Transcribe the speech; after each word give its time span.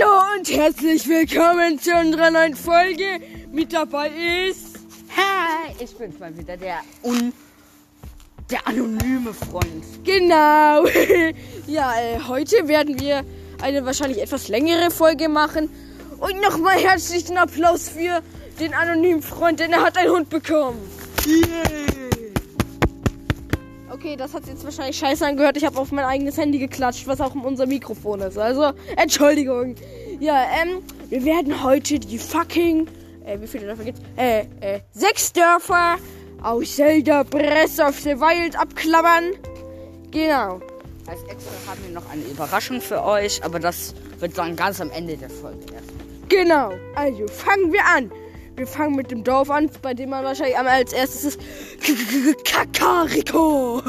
Hallo 0.00 0.22
und 0.36 0.50
herzlich 0.50 1.06
willkommen 1.08 1.78
zu 1.78 1.92
unserer 1.92 2.30
neuen 2.30 2.54
Folge. 2.54 3.20
Mit 3.52 3.72
dabei 3.72 4.10
ist. 4.48 4.78
Hi, 5.16 5.74
ich 5.78 5.94
bin's 5.96 6.18
mal 6.18 6.36
wieder, 6.36 6.56
der 6.56 6.80
un 7.02 7.32
der 8.50 8.66
anonyme 8.66 9.34
Freund. 9.34 9.84
Genau. 10.04 10.86
ja, 11.66 11.94
äh, 12.00 12.20
heute 12.28 12.68
werden 12.68 12.98
wir 13.00 13.24
eine 13.60 13.84
wahrscheinlich 13.84 14.22
etwas 14.22 14.48
längere 14.48 14.90
Folge 14.90 15.28
machen. 15.28 15.70
Und 16.18 16.40
nochmal 16.40 16.78
herzlichen 16.78 17.36
Applaus 17.36 17.88
für 17.88 18.22
den 18.58 18.74
anonymen 18.74 19.22
Freund, 19.22 19.60
denn 19.60 19.72
er 19.72 19.82
hat 19.82 19.98
einen 19.98 20.12
Hund 20.12 20.30
bekommen. 20.30 20.78
Okay, 24.00 24.16
das 24.16 24.32
hat 24.32 24.46
jetzt 24.46 24.64
wahrscheinlich 24.64 24.96
scheiße 24.96 25.26
angehört. 25.26 25.58
Ich 25.58 25.64
habe 25.66 25.78
auf 25.78 25.92
mein 25.92 26.06
eigenes 26.06 26.38
Handy 26.38 26.58
geklatscht, 26.58 27.06
was 27.06 27.20
auch 27.20 27.34
unser 27.34 27.66
Mikrofon 27.66 28.20
ist. 28.20 28.38
Also, 28.38 28.72
Entschuldigung. 28.96 29.74
Ja, 30.20 30.42
ähm, 30.62 30.82
wir 31.10 31.22
werden 31.26 31.62
heute 31.62 31.98
die 31.98 32.16
fucking, 32.16 32.88
äh, 33.26 33.38
wie 33.38 33.46
viele 33.46 33.66
Dörfer 33.66 33.84
gibt's? 33.84 34.00
Äh, 34.16 34.46
äh, 34.62 34.80
sechs 34.92 35.34
Dörfer 35.34 35.98
aus 36.42 36.76
Zelda 36.76 37.24
Breath 37.24 37.78
of 37.78 38.00
the 38.00 38.18
Wild 38.18 38.58
abklappern. 38.58 39.32
Genau. 40.10 40.60
Als 41.06 41.22
extra 41.24 41.52
haben 41.68 41.82
wir 41.86 41.92
noch 41.92 42.10
eine 42.10 42.22
Überraschung 42.22 42.80
für 42.80 43.04
euch, 43.04 43.44
aber 43.44 43.58
das 43.60 43.94
wird 44.18 44.38
dann 44.38 44.56
ganz 44.56 44.80
am 44.80 44.90
Ende 44.92 45.18
der 45.18 45.28
Folge 45.28 45.60
erst. 45.74 45.90
Genau. 46.30 46.72
Also, 46.94 47.26
fangen 47.28 47.70
wir 47.70 47.84
an. 47.84 48.10
Wir 48.56 48.66
fangen 48.66 48.94
mit 48.96 49.10
dem 49.10 49.24
Dorf 49.24 49.48
an, 49.50 49.70
bei 49.80 49.94
dem 49.94 50.10
man 50.10 50.24
wahrscheinlich 50.24 50.56
einmal 50.56 50.74
als 50.74 50.92
erstes 50.92 51.24
ist. 51.24 51.40
Kakariko. 52.44 53.80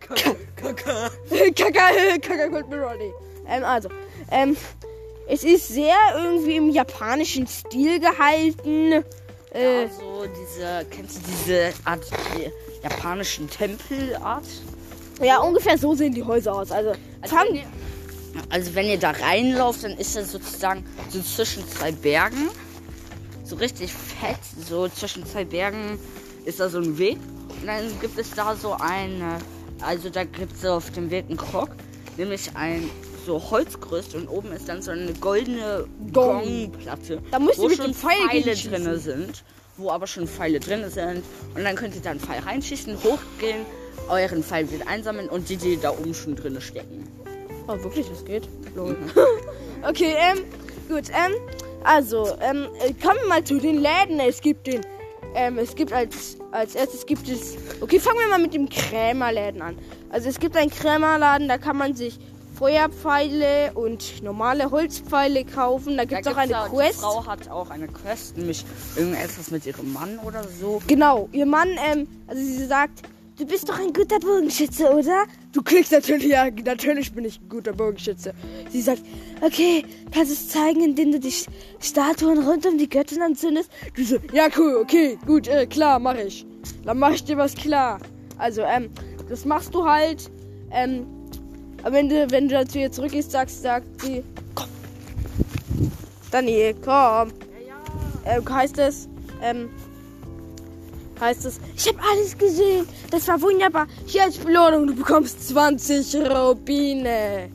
Kaka. 0.00 1.10
Kaka, 1.56 1.90
Kaka 2.22 2.46
Gold 2.48 2.68
Mirrorly. 2.68 3.12
Ähm, 3.48 3.64
also, 3.64 3.88
ähm, 4.30 4.56
es 5.28 5.44
ist 5.44 5.68
sehr 5.68 5.94
irgendwie 6.16 6.56
im 6.56 6.70
japanischen 6.70 7.46
Stil 7.46 8.00
gehalten. 8.00 9.04
Äh, 9.52 9.82
Ja, 9.84 9.88
so 9.90 10.24
diese, 10.26 10.86
kennst 10.90 11.18
du 11.18 11.20
diese 11.30 11.72
Art 11.84 12.02
äh, 12.38 12.50
japanischen 12.82 13.48
Tempelart? 13.48 14.44
ja, 15.22 15.38
ungefähr 15.40 15.78
so 15.78 15.94
sehen 15.94 16.12
die 16.14 16.24
Häuser 16.24 16.54
aus. 16.54 16.72
Also, 16.72 16.92
Also 17.22 17.36
wenn, 17.36 17.54
ihr, 17.56 17.62
also 18.50 18.74
wenn 18.74 18.86
ihr 18.86 18.98
da 18.98 19.10
reinlauft, 19.12 19.84
dann 19.84 19.92
ist 19.92 20.16
das 20.16 20.32
sozusagen 20.32 20.84
so 21.10 21.20
zwischen 21.22 21.66
zwei 21.68 21.92
Bergen. 21.92 22.48
So 23.44 23.56
richtig 23.56 23.92
fett, 23.92 24.38
so 24.66 24.88
zwischen 24.88 25.26
zwei 25.26 25.44
Bergen 25.44 25.98
ist 26.46 26.60
da 26.60 26.68
so 26.70 26.78
ein 26.78 26.96
Weg. 26.98 27.18
Und 27.60 27.66
dann 27.66 28.00
gibt 28.00 28.18
es 28.18 28.30
da 28.30 28.56
so 28.56 28.72
eine, 28.72 29.38
also 29.80 30.08
da 30.08 30.24
gibt 30.24 30.56
es 30.56 30.64
auf 30.64 30.90
dem 30.92 31.10
Weg 31.10 31.26
einen 31.28 31.36
Krog, 31.36 31.68
nämlich 32.16 32.50
ein 32.54 32.88
so 33.26 33.50
Holzgerüst 33.50 34.14
und 34.14 34.28
oben 34.28 34.52
ist 34.52 34.68
dann 34.68 34.82
so 34.82 34.90
eine 34.90 35.12
goldene 35.14 35.86
Gong. 36.12 36.42
Gongplatte, 36.42 37.14
ihr 37.14 37.40
wo 37.56 37.68
schon 37.70 37.94
Pfeile 37.94 38.28
gegenschießen. 38.30 38.84
drin 38.84 38.98
sind, 38.98 39.44
wo 39.76 39.90
aber 39.90 40.06
schon 40.06 40.26
Pfeile 40.26 40.60
drin 40.60 40.88
sind. 40.90 41.22
Und 41.54 41.64
dann 41.64 41.74
könnt 41.76 41.94
ihr 41.94 42.02
da 42.02 42.10
einen 42.10 42.20
Pfeil 42.20 42.40
reinschießen, 42.40 42.96
hochgehen, 43.02 43.64
euren 44.08 44.42
Pfeil 44.42 44.70
wieder 44.70 44.86
einsammeln 44.88 45.28
und 45.28 45.48
die, 45.48 45.56
die 45.56 45.78
da 45.78 45.90
oben 45.90 46.14
schon 46.14 46.36
drin 46.36 46.60
stecken. 46.60 47.08
Oh, 47.66 47.82
wirklich, 47.82 48.08
das 48.08 48.24
geht? 48.24 48.48
Lol. 48.74 48.96
okay, 49.88 50.14
ähm, 50.18 50.44
gut, 50.88 51.08
ähm, 51.08 51.32
also, 51.84 52.26
ähm, 52.40 52.68
äh, 52.80 52.92
kommen 52.94 53.18
wir 53.22 53.28
mal 53.28 53.44
zu 53.44 53.58
den 53.58 53.80
Läden. 53.80 54.18
Es 54.20 54.40
gibt 54.40 54.66
den, 54.66 54.80
ähm, 55.34 55.58
es 55.58 55.74
gibt 55.74 55.92
als, 55.92 56.38
als 56.50 56.74
erstes 56.74 57.06
gibt 57.06 57.28
es, 57.28 57.56
okay, 57.80 58.00
fangen 58.00 58.18
wir 58.18 58.28
mal 58.28 58.40
mit 58.40 58.54
dem 58.54 58.68
Krämerläden 58.68 59.62
an. 59.62 59.78
Also, 60.10 60.28
es 60.28 60.40
gibt 60.40 60.56
einen 60.56 60.70
Krämerladen, 60.70 61.48
da 61.48 61.58
kann 61.58 61.76
man 61.76 61.94
sich 61.94 62.18
Feuerpfeile 62.54 63.72
und 63.74 64.22
normale 64.22 64.70
Holzpfeile 64.70 65.44
kaufen. 65.44 65.96
Da 65.96 66.04
gibt 66.04 66.24
es 66.24 66.32
auch 66.32 66.36
eine 66.36 66.52
gibt's 66.52 66.70
Quest. 66.70 66.98
Die 66.98 67.02
Frau 67.02 67.26
hat 67.26 67.50
auch 67.50 67.70
eine 67.70 67.88
Quest, 67.88 68.36
nämlich 68.36 68.64
irgendetwas 68.96 69.50
mit 69.50 69.66
ihrem 69.66 69.92
Mann 69.92 70.18
oder 70.20 70.44
so. 70.60 70.80
Genau, 70.86 71.28
ihr 71.32 71.46
Mann, 71.46 71.68
ähm, 71.92 72.06
also 72.26 72.42
sie 72.42 72.66
sagt, 72.66 73.02
du 73.38 73.46
bist 73.46 73.68
doch 73.68 73.78
ein 73.78 73.92
guter 73.92 74.18
Bogenschütze, 74.18 74.90
oder? 74.92 75.24
Du 75.52 75.62
klickst 75.62 75.92
natürlich, 75.92 76.28
ja, 76.28 76.50
natürlich 76.50 77.12
bin 77.12 77.24
ich 77.24 77.40
ein 77.40 77.48
guter 77.48 77.72
Bogenschütze. 77.72 78.32
Sie 78.70 78.80
sagt, 78.80 79.02
okay, 79.40 79.84
kannst 80.12 80.30
du 80.30 80.34
es 80.34 80.48
zeigen, 80.48 80.82
indem 80.82 81.12
du 81.12 81.20
die 81.20 81.34
Statuen 81.80 82.46
rund 82.46 82.66
um 82.66 82.78
die 82.78 82.88
Göttin 82.88 83.22
anzündest? 83.22 83.70
Du 83.96 84.04
so, 84.04 84.16
ja 84.32 84.48
cool, 84.56 84.76
okay, 84.76 85.18
gut, 85.26 85.48
äh, 85.48 85.66
klar, 85.66 85.98
mach 85.98 86.16
ich. 86.16 86.46
Dann 86.84 86.98
mach 86.98 87.12
ich 87.12 87.24
dir 87.24 87.36
was 87.36 87.54
klar. 87.54 87.98
Also, 88.38 88.62
ähm, 88.62 88.90
das 89.28 89.44
machst 89.44 89.74
du 89.74 89.84
halt, 89.84 90.30
ähm, 90.70 91.06
aber 91.82 91.96
wenn 91.96 92.08
du, 92.08 92.30
wenn 92.30 92.48
du 92.48 92.66
zu 92.66 92.78
ihr 92.78 92.90
zurückgehst, 92.90 93.30
sagst, 93.30 93.62
sagt 93.62 94.00
sie, 94.00 94.24
komm. 94.54 94.68
Daniel, 96.30 96.74
komm. 96.82 97.32
Ähm, 98.26 98.48
heißt 98.48 98.78
es, 98.78 99.08
ähm, 99.42 99.68
heißt 101.20 101.44
es, 101.44 101.60
ich 101.76 101.88
habe 101.88 101.98
alles 102.10 102.36
gesehen. 102.36 102.86
Das 103.10 103.28
war 103.28 103.40
wunderbar. 103.40 103.86
Hier 104.06 104.24
als 104.24 104.38
Belohnung, 104.38 104.86
du 104.86 104.94
bekommst 104.94 105.48
20 105.48 106.16
Rubine. 106.30 107.50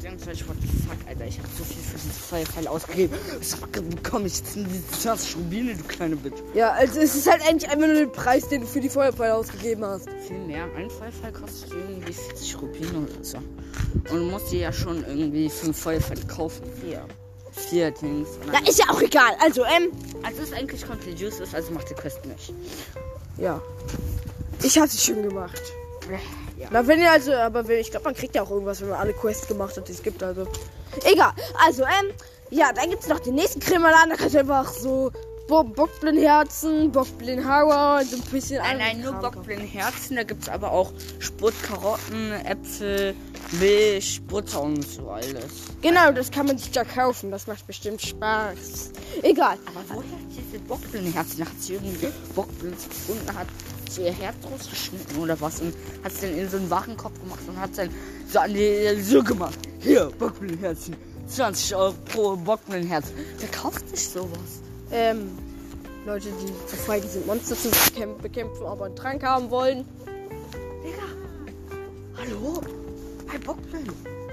What 0.00 0.56
the 0.60 0.68
fuck, 0.68 1.08
Alter, 1.08 1.26
ich 1.26 1.38
habe 1.38 1.48
so 1.56 1.64
viel 1.64 1.82
für 1.82 1.96
diesen 1.96 2.12
Feuerpfeil 2.12 2.66
ausgegeben. 2.68 3.16
Was 3.38 3.56
bekomme 3.56 4.26
ich 4.26 4.38
jetzt 4.38 4.54
diese 4.54 5.00
20 5.00 5.36
Rubine, 5.36 5.74
du 5.74 5.82
kleine 5.84 6.14
Bitch? 6.16 6.36
Ja, 6.54 6.72
also 6.72 7.00
es 7.00 7.14
ist 7.16 7.28
halt 7.30 7.42
eigentlich 7.48 7.70
einfach 7.70 7.86
nur 7.86 7.96
der 7.96 8.06
Preis, 8.06 8.48
den 8.48 8.60
du 8.60 8.66
für 8.66 8.80
die 8.80 8.88
Feuerpfeile 8.88 9.34
ausgegeben 9.34 9.84
hast. 9.84 10.08
Viel 10.28 10.38
mehr. 10.38 10.64
Ein 10.76 10.90
Feuerpfeil 10.90 11.32
kostet 11.32 11.72
irgendwie 11.72 12.12
40 12.12 12.62
Rubine 12.62 12.98
oder 12.98 13.24
so. 13.24 13.38
Und 13.38 14.10
du 14.10 14.24
musst 14.24 14.52
dir 14.52 14.60
ja 14.60 14.72
schon 14.72 15.04
irgendwie 15.04 15.48
fünf 15.48 15.78
Feuerpfeile 15.78 16.22
kaufen. 16.26 16.64
Vier. 16.80 17.04
Vier 17.52 17.90
Dings. 17.90 18.28
Na, 18.52 18.58
ist 18.68 18.78
ja 18.78 18.86
auch 18.90 19.00
egal. 19.02 19.32
Also, 19.40 19.64
ähm, 19.64 19.90
Also 20.22 20.42
ist 20.42 20.52
eigentlich 20.54 20.86
komplett 20.86 21.20
useless, 21.20 21.54
also 21.54 21.72
macht 21.72 21.90
die 21.90 21.94
Quest 21.94 22.24
nicht. 22.26 22.52
ja. 23.38 23.60
Ich 24.62 24.78
hab's 24.78 25.02
schon 25.02 25.22
gemacht. 25.22 25.60
Ja. 26.58 26.68
Na, 26.70 26.86
wenn 26.86 27.00
ihr 27.00 27.10
also, 27.10 27.32
aber 27.32 27.66
wenn, 27.66 27.78
ich 27.80 27.90
glaube, 27.90 28.04
man 28.04 28.14
kriegt 28.14 28.34
ja 28.34 28.42
auch 28.42 28.50
irgendwas, 28.50 28.80
wenn 28.82 28.90
man 28.90 28.98
alle 28.98 29.14
Quests 29.14 29.48
gemacht 29.48 29.74
hat, 29.76 29.88
die 29.88 29.92
es 29.92 30.02
gibt, 30.02 30.22
also. 30.22 30.46
Egal. 31.04 31.32
Also, 31.66 31.82
ähm, 31.84 32.10
ja, 32.50 32.70
dann 32.72 32.90
gibt's 32.90 33.08
noch 33.08 33.20
den 33.20 33.36
nächsten 33.36 33.60
Krimmerladen, 33.60 34.10
da 34.10 34.16
kannst 34.16 34.34
du 34.34 34.40
einfach 34.40 34.70
so 34.70 35.10
Bo 35.48 35.64
Bockblindherzen, 35.64 36.92
Bockblindhauer, 36.92 38.02
so 38.04 38.16
ein 38.16 38.22
bisschen 38.30 38.58
Nein, 38.58 38.78
nein, 38.78 39.00
nur. 39.00 39.14
Bockblindherzen. 39.14 40.16
Da 40.16 40.22
gibt 40.24 40.42
es 40.42 40.48
aber 40.48 40.70
auch 40.70 40.92
Spurt, 41.18 41.54
Karotten, 41.62 42.32
Äpfel, 42.44 43.14
Milch, 43.52 44.22
Butter 44.28 44.62
und 44.62 44.86
so 44.86 45.08
alles. 45.08 45.34
Genau, 45.82 46.12
das 46.12 46.30
kann 46.30 46.46
man 46.46 46.56
sich 46.56 46.70
da 46.70 46.84
kaufen. 46.84 47.30
Das 47.30 47.46
macht 47.46 47.66
bestimmt 47.66 48.00
Spaß. 48.00 48.92
Egal. 49.22 49.58
Aber 49.66 49.84
woher 49.88 50.18
diese 50.28 50.62
Bockblindherzen? 50.64 51.44
Hat 51.44 51.52
sie 51.58 51.74
irgendwie 51.74 52.08
Bockblind 52.34 52.76
gefunden, 52.76 53.36
hat 53.36 53.48
sie 53.88 54.02
ihr 54.02 54.12
Herz 54.12 54.36
rausgeschnitten 54.44 55.16
oder 55.18 55.40
was? 55.40 55.60
Und 55.60 55.74
hat 56.04 56.12
es 56.12 56.20
dann 56.20 56.36
in 56.36 56.48
so 56.48 56.58
einen 56.58 56.70
Warenkorb 56.70 57.20
gemacht 57.20 57.40
und 57.48 57.58
hat 57.58 57.76
dann 57.76 57.90
so 58.28 58.38
an 58.38 58.54
die 58.54 59.00
so 59.02 59.22
gemacht. 59.22 59.58
Hier, 59.80 60.10
Bockblindherzen. 60.18 60.94
20 61.26 61.74
Euro 61.76 61.94
pro 62.12 62.36
Bockblindherzen. 62.36 63.14
Wer 63.38 63.48
kauft 63.50 63.88
sich 63.88 64.08
sowas? 64.08 64.60
Ähm, 64.92 65.30
Leute, 66.06 66.28
die 66.40 66.66
zu 66.66 66.76
feige 66.76 67.06
sind, 67.06 67.26
Monster 67.26 67.54
zu 67.56 67.68
bekämpfen, 68.22 68.66
aber 68.66 68.86
einen 68.86 68.96
Trank 68.96 69.22
haben 69.22 69.50
wollen. 69.50 69.84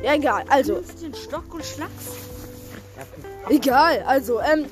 Ja, 0.03 0.13
egal. 0.13 0.43
Also, 0.49 0.73
Nimmst 0.75 1.01
den 1.01 1.13
Stock 1.15 1.53
und 1.53 1.65
schlagst. 1.65 2.09
Ja, 2.95 3.55
egal. 3.55 4.03
Also, 4.07 4.39
ähm, 4.41 4.65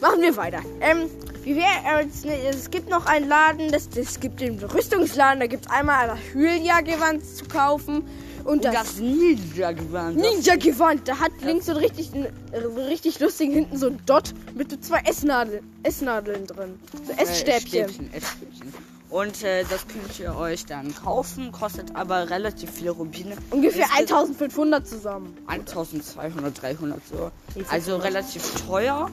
machen 0.00 0.20
wir 0.22 0.36
weiter. 0.36 0.60
Ähm, 0.80 1.10
wie 1.42 1.56
wär, 1.56 1.64
äh, 1.64 2.06
es, 2.06 2.24
ne, 2.24 2.38
es 2.48 2.70
gibt 2.70 2.90
noch 2.90 3.06
einen 3.06 3.28
Laden, 3.28 3.70
das, 3.72 3.88
das 3.88 4.20
gibt 4.20 4.40
den 4.40 4.58
Rüstungsladen, 4.58 5.40
da 5.40 5.46
gibt 5.46 5.66
es 5.66 5.70
einmal 5.72 6.06
das 6.08 6.18
Hylia-Gewand 6.34 7.24
zu 7.24 7.46
kaufen 7.46 8.04
und 8.44 8.46
Und 8.56 8.64
das, 8.64 8.74
das 8.74 8.96
Ninja-Gewand. 8.98 10.16
Ninja-Gewand. 10.16 11.06
Da 11.08 11.18
hat 11.18 11.32
links 11.42 11.66
so 11.66 11.72
einen 11.72 11.80
richtig, 11.80 12.10
äh, 12.14 12.56
richtig 12.88 13.20
lustigen 13.20 13.52
hinten 13.52 13.76
so 13.78 13.86
ein 13.88 13.98
Dot 14.06 14.34
mit 14.54 14.70
so 14.70 14.76
zwei 14.78 15.00
Essnadeln, 15.00 15.62
Essnadeln 15.82 16.46
drin. 16.46 16.78
So 17.06 17.12
Äh, 17.12 17.22
Essstäbchen. 17.22 17.88
Stäbchen, 17.88 18.12
Essstäbchen. 18.14 18.74
Und 19.10 19.42
äh, 19.42 19.64
das 19.68 19.86
könnt 19.88 20.18
ihr 20.20 20.36
euch 20.36 20.66
dann 20.66 20.94
kaufen, 20.94 21.50
kostet 21.50 21.96
aber 21.96 22.30
relativ 22.30 22.70
viele 22.70 22.90
Rubine. 22.92 23.36
Ungefähr 23.50 23.86
Insge- 23.86 24.14
1500 24.14 24.86
zusammen. 24.86 25.36
1200, 25.48 26.62
300 26.62 27.00
so. 27.10 27.30
Also 27.68 27.96
relativ 27.96 28.42
teuer. 28.66 29.10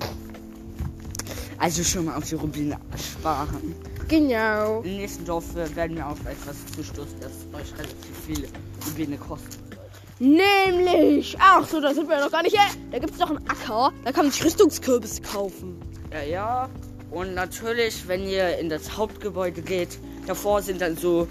Also 1.57 1.83
schon 1.83 2.05
mal 2.05 2.15
auf 2.15 2.25
die 2.25 2.35
Rubine 2.35 2.77
sparen. 2.95 3.75
Genau. 4.07 4.81
Im 4.81 4.97
nächsten 4.97 5.25
Dorf 5.25 5.55
äh, 5.55 5.75
werden 5.75 5.97
wir 5.97 6.07
auf 6.07 6.19
etwas 6.19 6.55
zustoßen, 6.75 7.19
das 7.19 7.31
euch 7.59 7.73
relativ 7.73 7.97
viele 8.27 8.47
Rubine 8.85 9.17
kostet. 9.17 9.57
Nämlich, 10.19 11.35
ach 11.39 11.67
so, 11.67 11.81
da 11.81 11.93
sind 11.93 12.07
wir 12.07 12.17
ja 12.17 12.23
noch 12.25 12.31
gar 12.31 12.43
nicht. 12.43 12.55
Äh, 12.55 12.59
da 12.91 12.99
gibt 12.99 13.13
es 13.13 13.19
noch 13.19 13.29
einen 13.31 13.39
Acker, 13.49 13.91
da 14.05 14.11
kann 14.11 14.25
man 14.25 14.31
sich 14.31 14.45
Rüstungskürbisse 14.45 15.21
kaufen. 15.23 15.79
Ja, 16.13 16.21
ja. 16.21 16.69
Und 17.11 17.33
natürlich, 17.35 18.07
wenn 18.07 18.27
ihr 18.27 18.57
in 18.57 18.69
das 18.69 18.97
Hauptgebäude 18.97 19.61
geht, 19.61 19.97
davor 20.25 20.61
sind 20.61 20.81
dann 20.81 20.97
so 20.97 21.27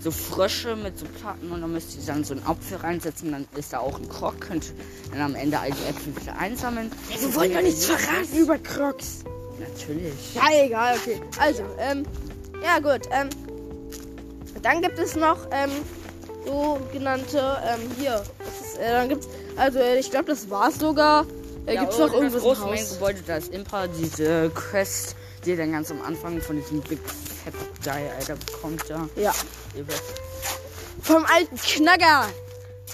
so 0.00 0.12
Frösche 0.12 0.76
mit 0.76 0.96
so 0.96 1.06
Platten 1.20 1.50
und 1.50 1.60
dann 1.60 1.72
müsst 1.72 1.96
ihr 1.96 2.06
dann 2.06 2.22
so 2.22 2.32
einen 2.34 2.46
Apfel 2.46 2.76
reinsetzen. 2.78 3.32
Dann 3.32 3.48
ist 3.56 3.72
da 3.72 3.80
auch 3.80 3.98
ein 3.98 4.08
Krog. 4.08 4.40
Könnt 4.40 4.66
ihr 4.66 4.72
dann 5.12 5.22
am 5.22 5.34
Ende 5.34 5.58
all 5.58 5.70
die 5.72 5.90
Äpfel 5.90 6.14
wieder 6.22 6.38
einsammeln. 6.38 6.92
Wir 7.08 7.34
wollen 7.34 7.52
doch 7.52 7.62
nichts 7.62 7.84
verraten 7.86 8.36
über 8.36 8.58
Crocs. 8.58 9.24
Natürlich. 9.58 10.34
Ja, 10.36 10.42
egal, 10.64 10.96
okay. 10.96 11.20
Also, 11.40 11.64
ähm, 11.80 12.04
ja 12.62 12.78
gut, 12.78 13.08
ähm, 13.10 13.28
dann 14.62 14.82
gibt 14.82 15.00
es 15.00 15.16
noch, 15.16 15.48
ähm, 15.50 15.70
so 16.46 16.78
genannte, 16.92 17.38
ähm, 17.66 17.80
hier, 17.98 18.22
ist, 18.62 18.78
äh, 18.78 18.92
dann 18.92 19.08
gibt's, 19.08 19.26
also 19.56 19.80
äh, 19.80 19.98
ich 19.98 20.12
glaube, 20.12 20.26
das 20.26 20.48
war's 20.48 20.78
sogar. 20.78 21.26
Äh, 21.66 21.74
Ja, 21.74 21.80
gibt's 21.80 21.98
noch 21.98 22.12
irgendwas 22.12 22.34
das 22.34 22.42
im 22.42 22.48
große 22.48 22.64
Haus? 22.64 22.92
Gebäude, 22.94 23.18
da 23.26 23.36
ist 23.36 23.52
Impa, 23.52 23.88
diese 23.88 24.50
Quest, 24.54 25.16
die 25.44 25.50
ihr 25.50 25.56
dann 25.56 25.72
ganz 25.72 25.90
am 25.90 26.02
Anfang 26.02 26.40
von 26.40 26.56
diesem 26.56 26.80
Big 26.82 26.98
Fat 27.44 27.54
Guy, 27.84 28.02
Alter, 28.18 28.36
bekommt 28.36 28.84
da. 28.88 29.08
Ja. 29.16 29.32
Vom 31.02 31.24
alten 31.26 31.56
Knacker. 31.56 32.26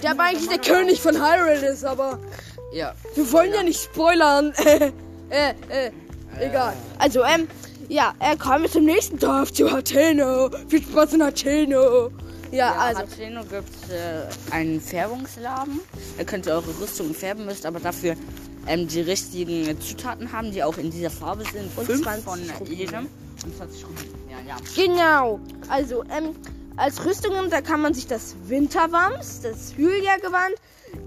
Der 0.03 0.11
aber 0.11 0.23
eigentlich 0.23 0.49
der 0.49 0.59
König 0.59 1.01
von 1.01 1.15
Hyrule 1.15 1.67
ist, 1.69 1.85
aber 1.85 2.19
Ja. 2.73 2.93
wir 3.15 3.31
wollen 3.31 3.53
ja 3.53 3.63
nicht 3.63 3.81
spoilern. 3.81 4.53
äh, 5.29 5.53
äh, 5.69 5.91
egal. 6.39 6.73
Also, 6.99 7.23
ähm, 7.23 7.47
ja, 7.87 8.13
äh, 8.19 8.35
kommen 8.35 8.63
wir 8.63 8.71
zum 8.71 8.83
nächsten 8.85 9.17
Dorf, 9.19 9.53
zu 9.53 9.71
Hateno. 9.71 10.49
Viel 10.67 10.81
Spaß 10.81 11.13
in 11.13 11.23
Hateno. 11.23 12.09
Ja, 12.51 12.57
Ja, 12.57 12.73
also, 12.73 12.99
Hateno 13.01 13.41
gibt 13.43 13.89
äh, 13.89 14.27
einen 14.53 14.81
Färbungsladen. 14.81 15.79
Da 16.17 16.23
könnt 16.25 16.45
ihr 16.45 16.53
eure 16.53 16.77
Rüstung 16.79 17.13
färben 17.13 17.45
müsst, 17.45 17.65
aber 17.65 17.79
dafür 17.79 18.15
ähm, 18.67 18.87
die 18.87 19.01
richtigen 19.01 19.79
Zutaten 19.79 20.31
haben, 20.31 20.51
die 20.51 20.63
auch 20.63 20.77
in 20.77 20.91
dieser 20.91 21.09
Farbe 21.09 21.43
sind. 21.43 21.69
Und 21.75 21.85
Fünf 21.85 22.03
20 22.03 22.23
von 22.23 22.39
Rubine. 22.59 22.75
jedem. 22.75 23.07
Und 23.43 23.57
20 23.57 23.85
Rubine. 23.85 24.09
Ja, 24.29 24.37
ja. 24.47 24.57
Genau. 24.75 25.39
Also, 25.69 26.03
ähm, 26.03 26.35
als 26.77 27.05
Rüstungen, 27.05 27.49
da 27.49 27.61
kann 27.61 27.81
man 27.81 27.93
sich 27.93 28.07
das 28.07 28.35
Winterwams, 28.47 29.41
das 29.41 29.75
Hylia-Gewand, 29.77 30.55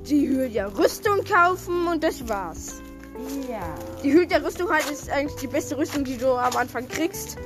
die 0.09 0.27
Hylia-Rüstung 0.29 1.25
kaufen 1.25 1.87
und 1.87 2.03
das 2.03 2.27
war's. 2.29 2.75
Ja. 3.51 3.75
Die 4.03 4.13
Hylia-Rüstung 4.13 4.71
halt 4.71 4.89
ist 4.91 5.11
eigentlich 5.11 5.41
die 5.41 5.47
beste 5.49 5.77
Rüstung, 5.77 6.05
die 6.05 6.17
du 6.17 6.29
am 6.33 6.57
Anfang 6.57 6.89
kriegst, 6.89 7.37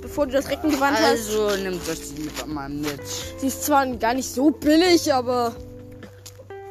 bevor 0.00 0.26
du 0.26 0.32
das 0.32 0.48
Reckengewand 0.48 0.96
hast. 0.96 1.04
Also 1.04 1.46
euch 1.46 2.14
die 2.16 2.22
lieber 2.22 2.46
mal 2.46 2.68
mit. 2.68 3.00
Sie 3.38 3.46
ist 3.46 3.64
zwar 3.64 3.86
gar 3.96 4.14
nicht 4.14 4.28
so 4.28 4.50
billig, 4.50 5.12
aber 5.12 5.54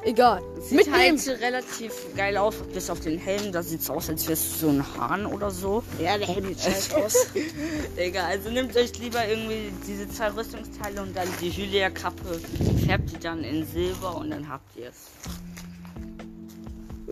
egal. 0.08 0.42
Sieht 0.60 0.78
Mitnehmen. 0.78 1.20
halt 1.20 1.42
relativ 1.42 1.94
geil 2.16 2.38
aus, 2.38 2.56
bis 2.74 2.90
auf 2.90 3.00
den 3.00 3.20
Helm. 3.20 3.52
Da 3.52 3.62
sieht's 3.62 3.90
aus, 3.90 4.10
als 4.10 4.28
wärst 4.28 4.54
du 4.54 4.58
so 4.58 4.70
ein 4.70 4.84
Hahn 4.98 5.26
oder 5.26 5.52
so. 5.52 5.84
Ja, 6.00 6.18
der 6.18 6.28
Helm 6.28 6.48
sieht 6.48 6.62
scheiße 6.62 6.98
aus. 6.98 7.28
Egal, 7.98 8.26
also 8.26 8.50
nehmt 8.50 8.76
euch 8.76 8.98
lieber 9.00 9.28
irgendwie 9.28 9.72
diese 9.86 10.10
zwei 10.10 10.30
Rüstungsteile 10.30 11.02
und 11.02 11.16
dann 11.16 11.28
die 11.42 11.52
Hylia-Kappe. 11.52 12.40
Färbt 12.86 13.12
die 13.12 13.20
dann 13.20 13.44
in 13.44 13.66
Silber 13.68 14.18
und 14.18 14.32
dann 14.32 14.48
habt 14.50 14.76
ihr 14.76 14.90
es. 14.90 15.08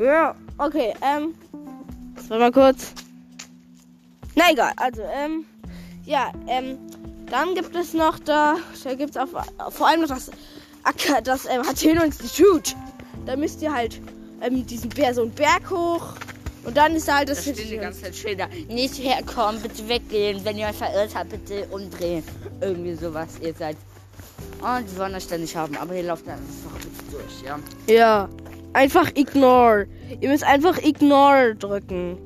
Ja, 0.02 0.36
okay, 0.58 0.94
ähm. 1.02 1.36
Das 2.16 2.30
war 2.30 2.40
mal 2.40 2.52
kurz. 2.52 2.94
Na 4.36 4.52
egal, 4.52 4.72
also, 4.78 5.02
ähm. 5.02 5.46
Ja, 6.06 6.32
ähm. 6.48 6.78
Dann 7.30 7.56
gibt 7.56 7.76
es 7.76 7.94
noch 7.94 8.20
da. 8.20 8.58
Da 8.84 8.94
gibt 8.94 9.12
es 9.12 9.18
auch 9.18 9.28
vor 9.72 9.88
allem 9.88 10.02
noch 10.02 10.10
das. 10.10 10.30
Aka- 10.86 11.22
Das 11.22 11.46
ähm, 11.46 11.66
Hateno-Institut. 11.68 12.76
Da 13.26 13.36
müsst 13.36 13.62
ihr 13.62 13.74
halt 13.74 14.00
ähm, 14.42 14.66
diesen 14.66 14.90
Bär, 14.90 15.14
so 15.14 15.24
einen 15.24 15.32
Berg 15.32 15.70
hoch. 15.70 16.14
Und 16.64 16.76
dann 16.78 16.96
ist 16.96 17.08
da 17.08 17.18
halt 17.18 17.30
Da 17.30 17.34
das 17.34 17.44
stehen 17.44 17.56
die 17.70 17.78
ganze 17.78 18.02
Zeit 18.04 18.16
Schilder. 18.16 18.48
Nicht 18.70 18.96
herkommen, 18.98 19.62
bitte 19.62 19.88
weggehen. 19.88 20.44
Wenn 20.44 20.58
ihr 20.58 20.68
euch 20.68 20.76
verirrt 20.76 21.14
habt, 21.16 21.30
bitte 21.30 21.68
umdrehen. 21.72 22.24
Irgendwie 22.62 22.96
sowas. 22.96 23.28
Ihr 23.42 23.54
seid. 23.54 23.78
Oh, 24.62 24.80
die 24.82 24.98
wollen 24.98 25.14
euch 25.14 25.28
da 25.28 25.38
nicht 25.38 25.56
haben, 25.56 25.78
aber 25.78 25.94
ihr 25.96 26.04
lauft 26.04 26.26
dann 26.28 26.36
einfach 26.40 26.78
bitte 26.80 27.12
durch, 27.12 27.44
ja. 27.46 27.60
Ja. 27.94 28.30
Einfach 28.74 29.12
ignore. 29.16 29.88
Ihr 30.20 30.30
müsst 30.30 30.44
einfach 30.44 30.78
ignore 30.80 31.56
drücken. 31.56 32.18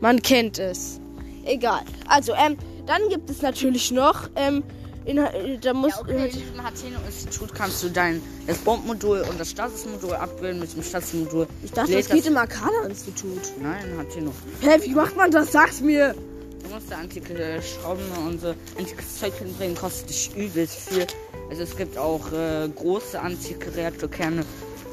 Man 0.00 0.20
kennt 0.22 0.58
es. 0.58 1.00
Egal. 1.44 1.82
Also, 2.08 2.32
ähm, 2.34 2.56
dann 2.86 3.08
gibt 3.08 3.30
es 3.30 3.42
natürlich 3.42 3.90
noch, 3.92 4.28
ähm, 4.36 4.64
in, 5.04 5.18
äh, 5.18 5.58
da 5.58 5.72
muss. 5.72 5.92
Ja, 5.92 6.00
okay, 6.00 6.26
in 6.26 6.32
diesem 6.32 6.62
Hateno-Institut 6.62 7.54
kannst 7.54 7.82
du 7.82 7.88
dein 7.88 8.22
das 8.46 8.58
Bombmodul 8.58 9.20
und 9.28 9.40
das 9.40 9.50
Statusmodul 9.50 10.14
abbilden 10.14 10.60
mit 10.60 10.74
dem 10.74 10.82
Statusmodul. 10.82 11.46
ich 11.62 11.72
dachte, 11.72 11.92
lädt 11.92 12.04
das 12.04 12.14
geht 12.14 12.26
im 12.26 12.36
Arcana-Institut. 12.36 13.40
Nein, 13.60 13.96
Hateno. 13.96 14.32
Hä, 14.60 14.78
wie 14.82 14.94
macht 14.94 15.16
man 15.16 15.30
das? 15.30 15.52
Sag's 15.52 15.80
mir. 15.80 16.14
Du 16.62 16.74
musst 16.74 16.90
da 16.90 16.98
antike 16.98 17.60
Schrauben 17.62 18.04
und 18.26 18.40
so 18.40 18.54
antikes 18.78 19.18
Zeug 19.18 19.32
hinbringen, 19.34 19.74
kostet 19.76 20.10
dich 20.10 20.30
übelst 20.36 20.90
viel. 20.90 21.06
Also 21.48 21.62
es 21.62 21.76
gibt 21.76 21.96
auch 21.96 22.30
äh, 22.32 22.68
große 22.68 23.18
antike 23.18 23.74
Reaktorkerne 23.74 24.44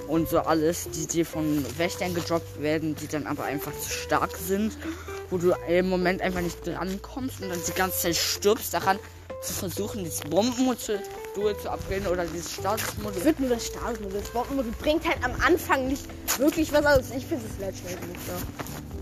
und 0.07 0.29
so 0.29 0.39
alles, 0.39 0.89
die 0.89 1.05
dir 1.05 1.25
von 1.25 1.65
Wächtern 1.77 2.15
gedroppt 2.15 2.61
werden, 2.61 2.95
die 2.95 3.07
dann 3.07 3.27
aber 3.27 3.43
einfach 3.43 3.73
zu 3.77 3.89
stark 3.89 4.35
sind, 4.37 4.77
wo 5.29 5.37
du 5.37 5.53
im 5.67 5.89
Moment 5.89 6.21
einfach 6.21 6.41
nicht 6.41 6.65
drankommst 6.65 7.41
und 7.41 7.49
dann 7.49 7.59
die 7.67 7.73
ganze 7.73 7.99
Zeit 7.99 8.15
stirbst 8.15 8.73
daran 8.73 8.97
zu 9.41 9.53
versuchen, 9.53 10.03
dieses 10.03 10.21
Bombenmodul 10.21 10.99
zu 11.61 11.69
upgraden 11.69 12.07
oder 12.07 12.25
dieses 12.25 12.53
Statusmodul. 12.53 13.17
Ich 13.17 13.25
würde 13.25 13.41
nur 13.43 13.51
das 13.51 13.67
Startmodul. 13.67 14.19
Das 14.19 14.29
Bombenmodul 14.29 14.71
bringt 14.81 15.07
halt 15.07 15.23
am 15.23 15.33
Anfang 15.45 15.87
nicht 15.87 16.03
wirklich 16.39 16.71
was 16.73 16.85
aus. 16.85 17.05
Ich 17.15 17.25
finde 17.25 17.45
es 17.45 17.59
leicht 17.61 17.79
schnell 17.79 17.95
genug. 17.95 18.15
Ja. 18.27 18.33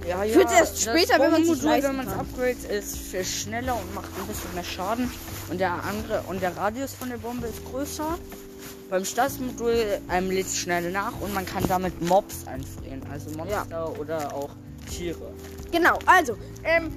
Ja, 0.08 0.24
Ich 0.24 0.36
würd's 0.36 0.54
erst 0.54 0.82
später, 0.82 1.20
wenn 1.20 1.32
Bombenmodul, 1.32 1.64
leisten 1.64 1.90
wenn 1.90 1.96
man 1.96 2.08
es 2.08 2.14
upgradet, 2.14 2.64
ist 2.66 2.98
viel 2.98 3.26
schneller 3.26 3.76
und 3.76 3.96
macht 3.96 4.10
ein 4.20 4.28
bisschen 4.28 4.54
mehr 4.54 4.64
Schaden. 4.64 5.12
Und 5.50 5.60
der 5.60 5.84
andere 5.84 6.22
und 6.28 6.42
der 6.42 6.56
Radius 6.56 6.94
von 6.94 7.10
der 7.10 7.18
Bombe 7.18 7.48
ist 7.48 7.66
größer. 7.72 8.18
Beim 8.90 9.04
Statusmodul 9.04 10.00
ähm, 10.12 10.30
lädt 10.30 10.46
es 10.46 10.58
schnell 10.58 10.92
nach 10.92 11.20
und 11.22 11.34
man 11.34 11.46
kann 11.46 11.64
damit 11.68 12.00
Mobs 12.04 12.46
einfrieren, 12.46 13.02
also 13.12 13.32
Monster 13.36 14.00
oder 14.00 14.32
auch 14.32 14.50
Tiere. 14.92 15.34
Genau, 15.72 15.98
also, 16.06 16.38
ähm, 16.64 16.96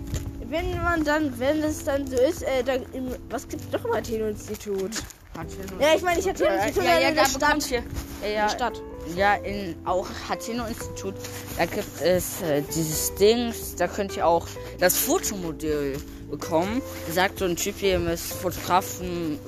wenn 0.49 0.83
man 0.83 1.05
dann, 1.05 1.39
wenn 1.39 1.63
es 1.63 1.85
dann 1.85 2.07
so 2.07 2.17
ist, 2.17 2.43
äh, 2.43 2.63
dann, 2.65 2.83
im, 2.93 3.09
was 3.31 3.47
gibt's 3.49 3.67
doch 3.71 3.85
im 3.85 3.93
Hateno-Institut? 3.95 4.91
Hateno- 5.37 5.81
Ja, 5.81 5.95
ich 5.95 6.03
meine, 6.03 6.19
ich 6.21 6.29
hatte 6.29 6.45
ja, 6.45 6.55
Institut 6.57 6.85
ja, 6.85 6.99
ja, 7.01 7.09
in 7.11 7.15
der 7.15 7.25
Stadt. 7.27 7.71
ihr, 7.71 7.79
ja, 7.79 7.83
In 8.29 8.33
ja, 8.35 8.43
der 8.47 8.49
Stadt. 8.55 8.83
Ja, 9.17 9.35
in 9.37 9.77
auch 9.87 10.07
Hateno-Institut, 10.29 11.15
da 11.57 11.67
gibt 11.67 12.01
es 12.03 12.43
äh, 12.43 12.63
dieses 12.75 13.15
Dings, 13.15 13.75
da 13.77 13.87
könnt 13.89 14.17
ihr 14.17 14.27
auch 14.27 14.47
das 14.81 14.97
Fotomodell 14.97 15.97
bekommen. 16.31 16.83
Da 17.07 17.13
sagt 17.15 17.39
so 17.39 17.45
ein 17.47 17.57
Typ, 17.57 17.81
ihr 17.83 17.99
müsst 17.99 18.33
Fotografen 18.35 19.39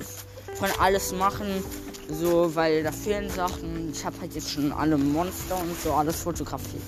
von 0.55 0.69
alles 0.79 1.11
machen, 1.13 1.63
so, 2.09 2.55
weil 2.55 2.83
da 2.83 2.91
fehlen 2.91 3.29
Sachen. 3.29 3.91
Ich 3.93 4.03
habe 4.05 4.15
halt 4.21 4.33
jetzt 4.33 4.49
schon 4.51 4.71
alle 4.71 4.97
Monster 4.97 5.57
und 5.57 5.79
so 5.81 5.93
alles 5.93 6.15
fotografiert. 6.21 6.81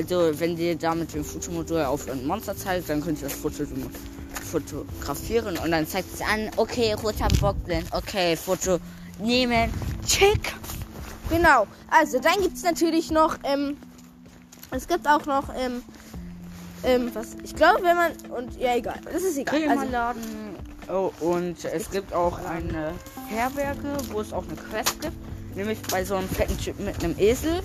Also, 0.00 0.30
wenn 0.40 0.56
ihr 0.56 0.76
da 0.76 0.94
mit 0.94 1.12
dem 1.12 1.22
Fotomodul 1.22 1.82
auf 1.82 2.08
ein 2.08 2.26
Monster 2.26 2.56
zeigt, 2.56 2.88
dann 2.88 3.02
könnt 3.02 3.20
ihr 3.20 3.28
das 3.28 3.36
Foto 3.36 3.64
fotografieren 4.50 5.58
und 5.58 5.70
dann 5.70 5.86
zeigt 5.86 6.14
es 6.14 6.22
an, 6.22 6.50
okay, 6.56 6.94
roter 6.94 7.28
Bockblend, 7.38 7.86
okay, 7.92 8.34
Foto 8.34 8.78
nehmen, 9.18 9.70
check. 10.06 10.54
Genau. 11.28 11.66
Also, 11.90 12.18
dann 12.18 12.40
gibt 12.40 12.56
es 12.56 12.62
natürlich 12.62 13.10
noch, 13.10 13.36
ähm, 13.42 13.76
es 14.70 14.88
gibt 14.88 15.06
auch 15.06 15.26
noch, 15.26 15.54
ähm, 15.54 15.82
ähm, 16.82 17.10
was, 17.12 17.36
ich 17.44 17.54
glaube, 17.54 17.82
wenn 17.82 17.96
man, 17.96 18.12
und, 18.34 18.58
ja, 18.58 18.76
egal, 18.76 19.00
das 19.04 19.22
ist 19.22 19.36
egal. 19.36 19.54
Also, 19.54 19.68
Krämerladen. 19.68 20.22
Oh, 20.88 21.12
und 21.20 21.62
es 21.66 21.90
gibt 21.90 22.14
auch 22.14 22.38
eine 22.46 22.94
Herberge, 23.28 23.98
wo 24.10 24.22
es 24.22 24.32
auch 24.32 24.44
eine 24.44 24.56
Quest 24.56 24.98
gibt. 25.02 25.16
Nämlich 25.56 25.78
bei 25.90 26.06
so 26.06 26.14
einem 26.14 26.28
fetten 26.28 26.56
Typ 26.56 26.80
mit 26.80 27.04
einem 27.04 27.18
Esel. 27.18 27.60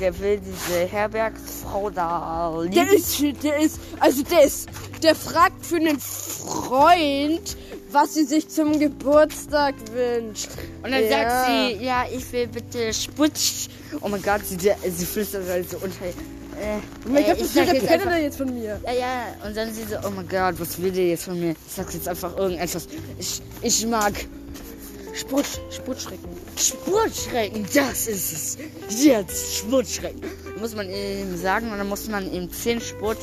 Der 0.00 0.18
will 0.18 0.40
diese 0.40 0.86
Herbergsfrau 0.86 1.90
da 1.90 2.58
der 2.74 2.90
ist, 2.90 3.20
der 3.42 3.58
ist, 3.60 3.78
also 3.98 4.22
der 4.22 4.44
ist, 4.44 4.68
der 5.02 5.14
fragt 5.14 5.66
für 5.66 5.76
einen 5.76 6.00
Freund, 6.00 7.56
was 7.92 8.14
sie 8.14 8.24
sich 8.24 8.48
zum 8.48 8.78
Geburtstag 8.78 9.74
wünscht. 9.92 10.48
Und 10.82 10.90
dann 10.90 11.04
Ja. 11.04 11.10
sagt 11.10 11.46
sie, 11.78 11.84
ja, 11.84 12.04
ich 12.10 12.32
will 12.32 12.46
bitte 12.46 12.94
Sputsch. 12.94 13.68
Oh 14.00 14.08
mein 14.08 14.22
Gott, 14.22 14.40
sie, 14.46 14.56
sie 14.56 15.06
flüstert 15.06 15.46
halt 15.48 15.68
so 15.68 15.76
unter. 15.76 16.06
Äh, 16.06 16.78
Oh 17.06 17.08
mein 17.10 17.24
äh, 17.24 17.26
Gott, 17.28 17.36
ich 17.38 17.44
was 17.44 17.54
will 17.54 17.64
der 17.66 17.74
jetzt 17.74 17.86
Penner 17.86 18.18
jetzt 18.18 18.36
von 18.38 18.54
mir? 18.54 18.80
Ja, 18.84 18.92
ja, 18.92 19.26
und 19.46 19.56
dann 19.56 19.72
sie 19.72 19.84
so, 19.84 19.96
oh 20.06 20.10
mein 20.10 20.28
Gott, 20.28 20.54
was 20.58 20.80
will 20.80 20.92
der 20.92 21.08
jetzt 21.08 21.24
von 21.24 21.38
mir? 21.38 21.50
Ich 21.50 21.72
sag 21.74 21.92
jetzt 21.92 22.08
einfach 22.08 22.36
irgendetwas. 22.36 22.86
Ich, 23.18 23.42
ich 23.62 23.86
mag 23.86 24.12
Sputsch, 25.14 25.58
Sputschrecken. 25.70 26.39
Spurtschrecken, 26.56 27.66
das 27.74 28.06
ist 28.06 28.32
es. 28.32 28.58
Jetzt 29.04 29.56
Spurtschrecken. 29.58 30.20
Muss 30.58 30.74
man 30.74 30.90
ihm 30.90 31.36
sagen 31.36 31.70
und 31.72 31.78
dann 31.78 31.88
muss 31.88 32.08
man 32.08 32.30
ihm 32.32 32.50
10 32.52 32.80
Spurt, 32.80 33.18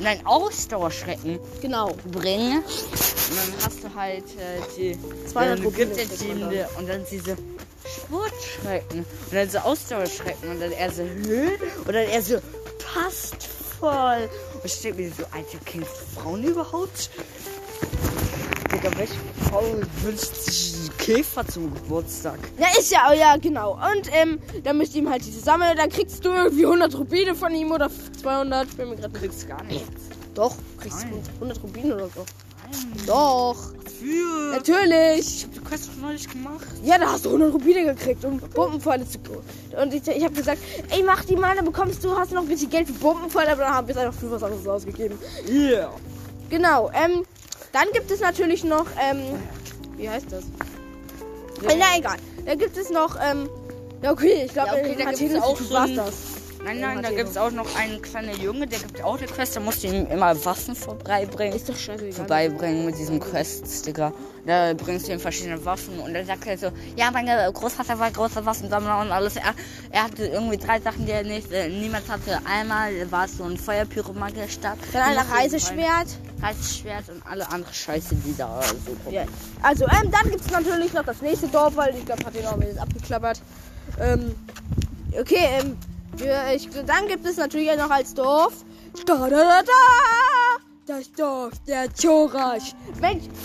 nein, 0.00 0.20
Ausdauerschrecken 0.26 1.38
Genau. 1.62 1.94
bringen. 2.10 2.58
Und 2.64 3.36
dann 3.36 3.64
hast 3.64 3.84
du 3.84 3.94
halt 3.94 4.24
äh, 4.38 4.60
die 4.76 4.98
200 5.28 5.58
dann 5.64 5.72
gibt 5.74 5.96
die 6.20 6.64
und 6.78 6.88
dann 6.88 7.04
diese 7.10 7.36
Spurtschrecken 7.86 8.98
und 9.00 9.32
dann 9.34 9.48
so 9.50 9.58
Ausdauerschrecken 9.58 10.50
und 10.50 10.60
dann 10.60 10.72
er 10.72 10.90
so 10.90 11.02
Hö? 11.02 11.48
und 11.86 11.86
dann 11.88 12.08
er 12.08 12.22
so 12.22 12.38
passt 12.92 13.36
voll. 13.78 14.28
Und 14.54 14.64
ich 14.64 14.80
denke 14.80 15.02
mir 15.02 15.10
so, 15.16 15.24
Alter, 15.32 15.58
kennst 15.64 15.90
du 15.90 16.20
Frauen 16.20 16.42
überhaupt? 16.44 17.10
Digga, 18.72 18.90
welche 18.96 19.14
Frau 19.48 19.62
wünscht 20.02 20.34
sich 20.34 20.83
Käfer 21.04 21.46
zum 21.46 21.74
Geburtstag? 21.74 22.38
Ja, 22.58 22.66
ist 22.78 22.90
ja, 22.90 23.12
ja, 23.12 23.36
genau. 23.36 23.72
Und 23.72 24.08
ähm, 24.12 24.40
dann 24.62 24.78
müsst 24.78 24.94
ihr 24.94 25.02
ihm 25.02 25.10
halt 25.10 25.24
diese 25.24 25.40
sammeln. 25.40 25.76
Dann 25.76 25.90
kriegst 25.90 26.24
du 26.24 26.30
irgendwie 26.30 26.64
100 26.64 26.96
Rubine 26.96 27.34
von 27.34 27.54
ihm 27.54 27.72
oder 27.72 27.90
200. 28.22 28.68
Ich 28.68 28.76
bin 28.76 28.88
mir 28.88 28.96
gerade 28.96 29.12
kriegst 29.12 29.46
gar 29.46 29.62
nichts. 29.64 29.90
Doch, 30.34 30.54
kriegst 30.80 31.02
du 31.02 31.08
Nein. 31.08 31.22
100 31.34 31.62
Rubine 31.62 31.94
oder 31.94 32.08
so. 32.08 32.24
Nein. 32.72 33.06
Doch, 33.06 33.56
Für. 34.00 34.52
natürlich. 34.52 35.36
Ich 35.36 35.44
hab 35.44 35.52
die 35.52 35.60
Quest 35.60 35.88
doch 35.88 36.00
neulich 36.00 36.26
gemacht. 36.26 36.66
Ja, 36.82 36.96
da 36.96 37.12
hast 37.12 37.26
du 37.26 37.28
100 37.28 37.52
Rubine 37.52 37.84
gekriegt, 37.84 38.24
um 38.24 38.38
Bombenpfeile 38.38 39.06
zu 39.06 39.18
Und 39.78 39.92
ich, 39.92 40.08
ich 40.08 40.24
habe 40.24 40.34
gesagt, 40.34 40.62
ey, 40.88 41.02
mach 41.02 41.22
die 41.26 41.36
mal, 41.36 41.54
dann 41.54 41.66
bekommst 41.66 42.02
du, 42.02 42.16
hast 42.16 42.32
noch 42.32 42.42
ein 42.42 42.48
bisschen 42.48 42.70
Geld 42.70 42.86
für 42.86 42.94
Bombenpfeile, 42.94 43.52
aber 43.52 43.64
dann 43.64 43.74
haben 43.74 43.86
wir 43.86 43.94
es 43.94 44.00
einfach 44.00 44.18
für 44.18 44.30
was 44.30 44.42
anderes 44.42 44.66
ausgegeben. 44.66 45.18
Yeah. 45.46 45.90
Genau, 46.48 46.90
ähm, 46.94 47.24
dann 47.72 47.88
gibt 47.92 48.10
es 48.10 48.20
natürlich 48.20 48.64
noch, 48.64 48.86
ähm, 48.98 49.20
wie 49.98 50.08
heißt 50.08 50.32
das? 50.32 50.44
Na 51.66 51.96
egal. 51.98 52.16
Dann 52.44 52.58
gibt 52.58 52.76
es 52.76 52.90
noch, 52.90 53.16
ähm, 53.20 53.48
ja 54.02 54.10
okay, 54.12 54.42
ich 54.46 54.52
glaube, 54.52 54.68
Ja, 54.68 54.74
okay, 54.82 54.96
da 54.98 55.04
gibt's 55.10 55.20
Hateno 55.22 55.40
auch 55.44 55.58
so 55.60 55.74
ein- 55.76 55.96
das. 55.96 56.14
Nein, 56.64 56.80
nein, 56.80 57.02
da 57.02 57.10
gibt 57.10 57.28
es 57.28 57.36
auch 57.36 57.50
noch 57.50 57.76
einen 57.76 58.00
kleinen 58.00 58.40
Junge, 58.40 58.66
der 58.66 58.78
gibt 58.78 59.02
auch 59.04 59.18
eine 59.18 59.26
Quest, 59.26 59.54
da 59.54 59.60
musst 59.60 59.82
du 59.84 59.88
ihm 59.88 60.06
immer 60.06 60.34
Waffen 60.46 60.74
vorbeibringen. 60.74 61.54
Ist 61.54 61.68
doch 61.68 61.76
scheißegal. 61.76 62.12
vorbeibringen 62.12 62.86
mit 62.86 62.96
diesem 62.96 63.20
Quest-Sticker. 63.20 64.14
Da 64.46 64.72
bringst 64.72 65.06
du 65.06 65.12
ihm 65.12 65.20
verschiedene 65.20 65.62
Waffen 65.66 65.98
und 65.98 66.14
dann 66.14 66.24
sagt 66.24 66.46
er 66.46 66.56
so, 66.56 66.70
ja, 66.96 67.10
mein 67.10 67.26
Großvater 67.52 67.98
war 67.98 68.10
großer 68.10 68.46
Waffensammler 68.46 68.98
und 69.02 69.12
alles. 69.12 69.36
Er, 69.36 69.52
er 69.90 70.04
hatte 70.04 70.24
irgendwie 70.26 70.56
drei 70.56 70.80
Sachen, 70.80 71.04
die 71.04 71.12
er 71.12 71.22
nicht, 71.22 71.52
äh, 71.52 71.68
niemand 71.68 72.08
hatte. 72.08 72.38
Einmal 72.46 72.92
war 73.12 73.26
es 73.26 73.36
so 73.36 73.44
ein 73.44 73.58
Feuerpyromagier-Stab. 73.58 74.78
Dann 74.94 75.02
ein 75.02 75.18
Reiseschwert. 75.18 76.08
Reiseschwert 76.44 77.08
und 77.08 77.26
alle 77.26 77.48
andere 77.50 77.72
Scheiße, 77.72 78.14
die 78.16 78.36
da 78.36 78.60
so 78.62 78.92
kommen. 79.02 79.14
Ja. 79.14 79.24
Also, 79.62 79.84
ähm, 79.84 80.10
dann 80.10 80.30
gibt 80.30 80.44
es 80.44 80.50
natürlich 80.50 80.92
noch 80.92 81.04
das 81.04 81.22
nächste 81.22 81.48
Dorf, 81.48 81.76
weil 81.76 81.94
ich 81.96 82.04
glaube, 82.04 82.24
hat 82.24 82.34
den 82.34 82.46
auch 82.46 82.60
jetzt 82.60 82.78
abgeklappert. 82.78 83.40
Ähm, 84.00 84.34
okay, 85.18 85.48
ähm, 85.60 85.76
ja, 86.18 86.52
ich, 86.52 86.68
dann 86.70 87.08
gibt 87.08 87.26
es 87.26 87.36
natürlich 87.36 87.76
noch 87.76 87.90
als 87.90 88.14
Dorf. 88.14 88.64
Da, 89.06 89.14
da, 89.14 89.28
da, 89.28 89.62
da! 89.62 90.62
Das 90.86 91.10
Dorf 91.12 91.52
der 91.66 91.88
Chorasch. 91.88 92.72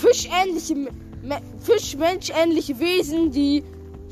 Fischähnliche, 0.00 0.74
Me 0.74 1.40
fischmenschähnliche 1.60 2.78
Wesen, 2.78 3.30
die 3.30 3.64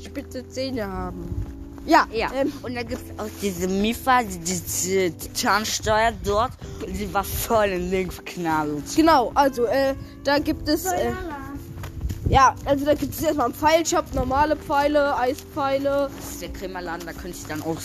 spitze 0.02 0.47
Zähne 0.49 0.87
haben. 0.87 1.48
Ja, 1.88 2.07
Ja, 2.12 2.30
Ähm, 2.35 2.52
und 2.62 2.75
dann 2.75 2.87
gibt 2.87 3.00
es 3.02 3.18
auch 3.18 3.30
diese 3.40 3.66
Mifa, 3.66 4.23
die, 4.23 4.38
diese 4.38 5.11
Titansteuer 5.11 6.12
dort. 6.23 6.52
Und 6.85 6.92
die 6.92 7.12
war 7.14 7.25
voll 7.25 7.68
in 7.68 7.90
Link 7.90 8.12
verknallt. 8.12 8.85
genau, 8.95 9.33
also, 9.35 9.64
äh, 9.64 9.95
da 10.23 10.38
gibt 10.38 10.68
es. 10.68 10.85
Äh, 10.85 11.12
ja, 12.28 12.54
also 12.66 12.85
da 12.85 12.95
gibt 12.95 13.14
es 13.14 13.23
erstmal 13.23 13.47
einen 13.47 13.54
Pfeilshop, 13.54 14.12
normale 14.12 14.54
Pfeile, 14.57 15.16
Eispfeile. 15.16 16.11
Das 16.14 16.33
ist 16.33 16.42
der 16.42 16.50
Krämerladen, 16.50 17.07
da 17.07 17.14
könnt 17.14 17.35
ihr 17.35 17.49
dann 17.49 17.62
auch 17.62 17.78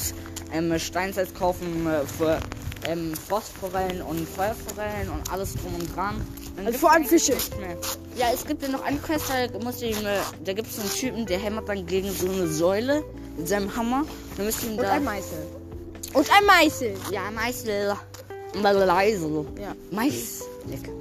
ähm, 0.52 0.78
Steinsalz 0.78 1.34
kaufen 1.34 1.88
äh, 1.88 2.06
für 2.06 2.40
ähm, 2.86 3.14
Frostforellen 3.16 4.02
und 4.02 4.28
Feuerforellen 4.28 5.12
und 5.12 5.32
alles 5.32 5.54
drum 5.54 5.76
und 5.76 5.96
dran. 5.96 6.22
Dann 6.58 6.68
Also 6.68 6.78
vor 6.78 6.92
allem 6.92 7.06
Fische. 7.06 7.38
Ja, 8.18 8.28
es 8.34 8.46
gibt 8.46 8.64
ja 8.64 8.68
noch 8.68 8.84
eine 8.84 8.98
Quest, 8.98 9.26
da, 9.30 9.60
muss 9.60 9.82
ihr 9.82 9.92
ihm, 9.92 10.06
da 10.44 10.52
gibt 10.52 10.68
es 10.68 10.76
so 10.76 10.82
einen 10.82 10.92
Typen, 10.92 11.26
der 11.26 11.40
hämmert 11.40 11.70
dann 11.70 11.86
gegen 11.86 12.12
so 12.12 12.28
eine 12.28 12.48
Säule 12.48 13.06
mit 13.38 13.48
seinem 13.48 13.76
Hammer. 13.76 14.06
Ihr 14.38 14.44
ihm 14.64 14.72
Und 14.72 14.84
da... 14.84 14.92
ein 14.94 15.04
Meißel. 15.04 15.38
Und 16.14 16.30
ein 16.32 16.46
Meißel. 16.46 16.94
Ja, 17.12 17.32
Meißel. 17.32 17.96
Meißel. 18.62 19.46
Ja. 19.60 19.76
Lecker. 20.70 20.92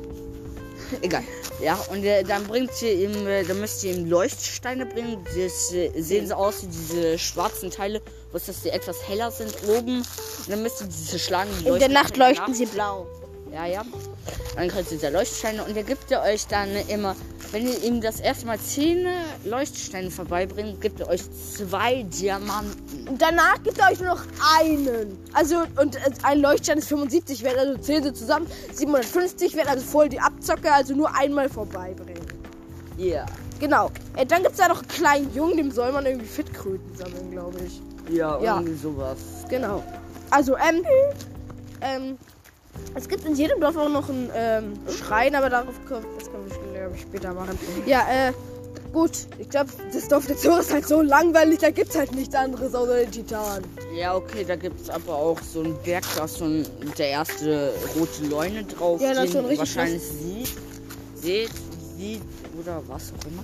Egal. 1.01 1.23
Ja, 1.63 1.79
und 1.91 2.05
äh, 2.05 2.23
dann 2.23 2.45
bringt 2.45 2.71
ihr 2.83 2.93
ihm, 2.93 3.27
äh, 3.27 3.45
dann 3.45 3.61
müsst 3.61 3.85
ihr 3.85 3.95
ihm 3.95 4.09
Leuchtsteine 4.09 4.87
bringen. 4.87 5.25
Das 5.25 5.73
äh, 5.73 5.91
sehen 6.01 6.27
so 6.27 6.35
aus 6.35 6.63
wie 6.63 6.67
diese 6.67 7.19
schwarzen 7.19 7.71
Teile, 7.71 8.03
wo 8.31 8.37
es 8.37 8.47
dass 8.47 8.63
die 8.63 8.71
etwas 8.71 9.07
heller 9.07 9.31
sind 9.31 9.55
oben. 9.69 9.99
Und 9.99 10.49
dann 10.49 10.63
müsst 10.63 10.81
ihr 10.81 10.89
diese 10.89 11.19
schlagen. 11.19 11.51
die 11.61 11.69
In 11.69 11.79
der 11.79 11.89
Nacht 11.89 12.17
leuchten 12.17 12.55
sie 12.55 12.67
blau. 12.67 13.07
Ja, 13.53 13.67
ja. 13.67 13.85
Dann 14.57 14.69
kriegt 14.69 14.91
ihr 14.91 14.99
diese 14.99 15.11
Leuchtsteine 15.11 15.65
und 15.65 15.75
der 15.75 15.85
gibt 15.85 16.11
er 16.11 16.23
euch 16.23 16.47
dann 16.47 16.69
immer, 16.89 17.15
wenn 17.53 17.67
ihr 17.69 17.83
ihm 17.85 18.01
das 18.01 18.19
erste 18.21 18.47
Mal 18.47 18.59
zehn 18.59 19.07
Leuchtsteine 19.45 20.11
vorbeibringt, 20.11 20.81
gibt 20.81 21.01
er 21.01 21.09
euch 21.09 21.23
zwei 21.31 22.03
Diamanten. 22.05 23.09
Und 23.09 23.21
danach 23.21 23.63
gibt 23.63 23.79
er 23.79 23.91
euch 23.93 24.01
nur 24.01 24.09
noch 24.15 24.23
einen. 24.59 25.19
Also, 25.35 25.63
und 25.81 25.97
äh, 25.97 26.01
ein 26.23 26.41
Leuchtstein 26.41 26.79
ist 26.79 26.89
75 26.89 27.43
wert, 27.45 27.59
also 27.59 27.77
zählen 27.79 28.03
sie 28.05 28.13
zusammen. 28.15 28.47
750 28.73 29.55
wert, 29.55 29.69
also 29.69 29.85
voll 29.85 30.09
die 30.09 30.19
Abzocke, 30.21 30.73
also 30.73 30.95
nur 30.95 31.15
einmal 31.15 31.49
vorbeibringen. 31.49 32.27
Ja. 32.97 33.27
Genau. 33.61 33.91
Äh, 34.17 34.27
dann 34.27 34.43
gibt 34.43 34.53
es 34.55 34.59
da 34.59 34.69
noch 34.69 34.79
einen 34.81 34.89
kleinen 34.89 35.35
Jungen, 35.35 35.57
dem 35.59 35.71
soll 35.71 35.93
man 35.93 36.05
irgendwie 36.07 36.27
Fitkröten 36.27 36.97
sammeln, 36.97 37.31
glaube 37.31 37.59
ich. 37.67 37.81
Ja, 38.15 38.41
Ja. 38.41 38.57
irgendwie 38.57 38.75
sowas. 38.79 39.19
Genau. 39.49 39.83
Also, 40.31 40.57
ähm, 40.57 40.83
ähm, 41.83 42.19
es 42.95 43.07
gibt 43.09 43.25
in 43.27 43.35
jedem 43.35 43.61
Dorf 43.61 43.77
auch 43.77 43.89
noch 43.91 44.09
einen 44.09 44.31
ähm, 44.35 44.73
Schrein, 44.89 45.35
aber 45.35 45.51
darauf 45.51 45.75
kommt, 45.87 46.07
das 46.19 46.31
können 46.31 46.49
wir 46.49 46.55
ich, 46.95 47.03
später 47.03 47.33
machen. 47.35 47.59
Ja, 47.87 48.07
äh, 48.11 48.33
gut. 48.93 49.11
Ich 49.39 49.49
glaube, 49.49 49.71
das 49.93 50.09
Dorf 50.09 50.27
der 50.27 50.37
Zoo 50.37 50.59
ist 50.59 50.73
halt 50.73 50.87
so 50.87 51.03
langweilig, 51.03 51.59
da 51.59 51.71
gibt 51.71 51.91
es 51.91 51.97
halt 51.97 52.15
nichts 52.15 52.35
anderes 52.35 52.75
außer 52.75 52.97
den 52.97 53.11
Titan. 53.11 53.63
Ja, 53.95 54.15
okay, 54.15 54.45
da 54.47 54.57
gibt 54.57 54.81
es 54.81 54.91
aber 54.91 55.15
auch 55.15 55.41
so 55.41 55.61
einen 55.61 55.77
Berg, 55.83 56.05
da 56.17 56.25
ist 56.25 56.37
so 56.37 56.45
ein, 56.45 56.67
der 56.99 57.09
erste 57.09 57.73
rote 57.97 58.25
Leune 58.29 58.65
drauf, 58.65 59.01
Ja, 59.01 59.15
das 59.15 59.19
den 59.19 59.25
ist 59.25 59.33
schon 59.33 59.45
ihr 59.45 59.51
richtig 59.51 59.59
wahrscheinlich 59.59 60.03
sieht, 60.03 60.57
seht, 61.15 61.51
sieht 61.97 62.23
oder 62.59 62.83
was 62.89 63.13
auch 63.13 63.27
immer. 63.27 63.43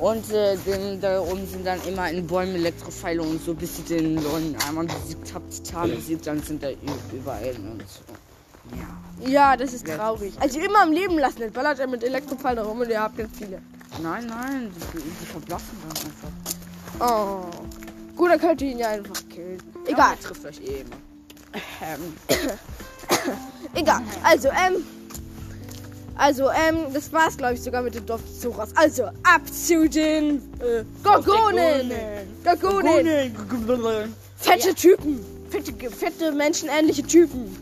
Und 0.00 0.30
äh, 0.32 0.56
dem, 0.66 0.98
da 1.00 1.20
oben 1.20 1.46
sind 1.46 1.66
dann 1.66 1.78
immer 1.86 2.10
in 2.10 2.26
Bäumen 2.26 2.54
Elektropfeile 2.54 3.20
und 3.20 3.44
so, 3.44 3.52
bis 3.52 3.80
ihr 3.80 3.98
den 3.98 4.22
Leunen 4.22 4.56
einmal 4.66 4.86
besiegt 4.86 5.34
habt, 5.34 5.52
Titan 5.52 5.90
besiegt, 5.94 6.26
dann 6.26 6.42
sind 6.42 6.62
da 6.62 6.68
überall 7.12 7.54
und 7.56 7.82
so. 7.86 8.76
Ja. 8.76 8.99
Ja, 9.26 9.56
das 9.56 9.72
ist 9.72 9.86
traurig. 9.86 10.34
Also 10.40 10.58
immer 10.60 10.82
am 10.82 10.92
Leben 10.92 11.18
lassen, 11.18 11.40
dann 11.40 11.52
ballert 11.52 11.78
er 11.78 11.86
mit 11.86 12.02
Elektropfeilen 12.02 12.64
rum 12.64 12.80
und 12.80 12.88
ihr 12.88 13.00
habt 13.00 13.16
ganz 13.18 13.30
viele. 13.36 13.60
Nein, 14.02 14.26
nein, 14.26 14.70
die, 14.94 14.98
die 15.00 15.26
verblassen 15.26 15.78
dann 15.88 15.96
einfach. 17.00 17.16
Oh. 17.16 17.44
Gut, 18.16 18.30
dann 18.30 18.40
könnt 18.40 18.62
ihr 18.62 18.70
ihn 18.70 18.78
ja 18.78 18.88
einfach 18.90 19.20
killen. 19.28 19.58
Ja, 19.86 19.92
Egal, 19.92 20.16
der 20.16 20.20
trifft 20.28 20.44
euch 20.46 20.60
eh 20.60 20.80
immer. 20.80 20.96
Ähm, 21.82 22.12
egal. 23.74 24.02
Also, 24.22 24.48
ähm. 24.48 24.84
Also, 26.16 26.50
ähm, 26.50 26.92
das 26.92 27.10
war's, 27.12 27.36
glaube 27.36 27.54
ich, 27.54 27.62
sogar 27.62 27.82
mit 27.82 27.94
dem 27.94 28.04
Dorf 28.04 28.20
des 28.22 28.40
Zoras. 28.40 28.76
Also, 28.76 29.04
ab 29.04 29.40
zu 29.50 29.88
den 29.88 30.36
äh, 30.60 30.84
Gorgonen. 31.02 31.90
Gorgonen. 32.44 33.34
Gorgonen. 33.66 34.14
Fette 34.36 34.68
Ja. 34.68 34.74
Typen. 34.74 35.24
Fette, 35.48 35.90
fette, 35.90 36.32
menschenähnliche 36.32 37.02
Typen. 37.02 37.56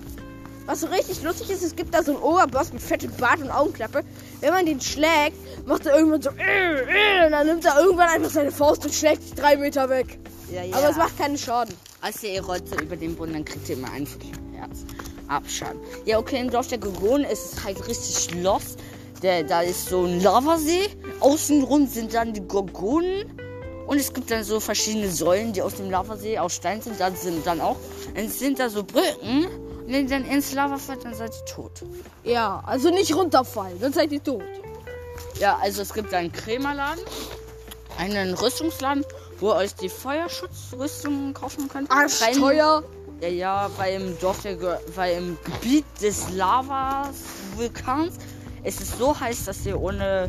Was 0.69 0.83
so 0.83 0.89
richtig 0.89 1.23
lustig 1.23 1.49
ist, 1.49 1.63
es 1.63 1.75
gibt 1.75 1.95
da 1.95 2.03
so 2.03 2.13
einen 2.13 2.23
Oberboss 2.23 2.75
mit 2.75 2.83
fettem 2.83 3.11
Bart 3.13 3.41
und 3.41 3.51
Augenklappe. 3.51 4.03
Wenn 4.41 4.53
man 4.53 4.67
den 4.67 4.83
schlägt, 4.83 5.39
macht 5.67 5.87
er 5.87 5.97
irgendwann 5.97 6.21
so 6.21 6.29
äh, 6.29 7.23
äh, 7.23 7.25
und 7.25 7.33
dann 7.33 7.47
nimmt 7.47 7.65
er 7.65 7.81
irgendwann 7.81 8.11
einfach 8.11 8.29
seine 8.29 8.53
Faust 8.53 8.85
und 8.85 8.93
schlägt 8.93 9.23
sich 9.23 9.35
drei 9.35 9.57
Meter 9.57 9.89
weg. 9.89 10.19
Ja, 10.53 10.63
ja. 10.63 10.77
Aber 10.77 10.91
es 10.91 10.97
macht 10.99 11.17
keinen 11.17 11.39
Schaden. 11.39 11.75
Als 12.03 12.23
ihr 12.23 12.45
rollt 12.45 12.69
so 12.69 12.77
über 12.77 12.97
den 12.97 13.17
Boden, 13.17 13.33
dann 13.33 13.47
kriegt 13.47 13.67
ihr 13.71 13.79
immer 13.79 13.91
einen 13.91 14.07
für 14.07 14.19
Herz. 14.53 14.85
Abschaden. 15.29 15.81
Ja, 16.05 16.19
okay, 16.19 16.39
im 16.39 16.51
Dorf 16.51 16.69
der 16.69 16.77
Gorgonen 16.77 17.25
ist 17.25 17.55
es 17.55 17.65
halt 17.65 17.89
richtig 17.89 18.35
los. 18.43 18.77
Der, 19.23 19.45
da 19.45 19.63
ist 19.63 19.89
so 19.89 20.05
ein 20.05 20.21
Lavasee. 20.21 20.91
Außenrum 21.21 21.87
sind 21.87 22.13
dann 22.13 22.35
die 22.35 22.47
Gorgonen. 22.47 23.25
Und 23.87 23.97
es 23.97 24.13
gibt 24.13 24.31
dann 24.31 24.45
so 24.45 24.61
verschiedene 24.61 25.11
Säulen, 25.11 25.55
die 25.55 25.63
aus 25.63 25.77
dem 25.77 25.91
Lavasee 25.91 26.39
aus 26.39 26.57
Stein 26.57 26.83
sind. 26.83 27.01
Da 27.01 27.11
sind 27.11 27.47
dann 27.47 27.63
auch. 27.63 27.77
Dann 28.15 28.29
sind 28.29 28.59
da 28.59 28.69
so 28.69 28.85
Brücken. 28.85 29.47
Wenn 29.89 30.05
ihr 30.05 30.11
dann 30.11 30.27
ins 30.27 30.53
Lava 30.53 30.77
fällt, 30.77 31.07
dann 31.07 31.15
seid 31.15 31.33
ihr 31.35 31.47
tot. 31.47 31.83
Ja, 32.23 32.63
also 32.67 32.91
nicht 32.91 33.15
runterfallen, 33.17 33.81
dann 33.81 33.91
seid 33.91 34.13
ihr 34.13 34.23
tot. 34.23 34.43
Ja, 35.41 35.59
also 35.63 35.81
es 35.81 35.95
gibt 35.95 36.13
einen 36.13 36.31
Krämerladen. 36.31 37.03
Einen 37.97 38.35
Rüstungsladen, 38.35 39.03
wo 39.41 39.49
ihr 39.49 39.57
euch 39.57 39.75
die 39.75 39.89
Feuerschutzrüstung 39.89 41.33
kaufen 41.33 41.71
könnt. 41.71 41.91
Arschteuer. 41.91 42.85
Ja, 43.23 43.29
ja, 43.29 43.71
weil 43.79 44.03
im 44.03 44.19
Dorf 44.21 44.43
der, 44.43 44.59
weil 44.95 45.17
im 45.17 45.39
Gebiet 45.43 45.87
des 46.03 46.31
Lavas 46.35 47.17
Vulkans 47.57 48.17
ist 48.65 48.83
es 48.83 48.99
so 48.99 49.19
heiß, 49.19 49.47
dass 49.47 49.65
ihr 49.65 49.81
ohne 49.81 50.29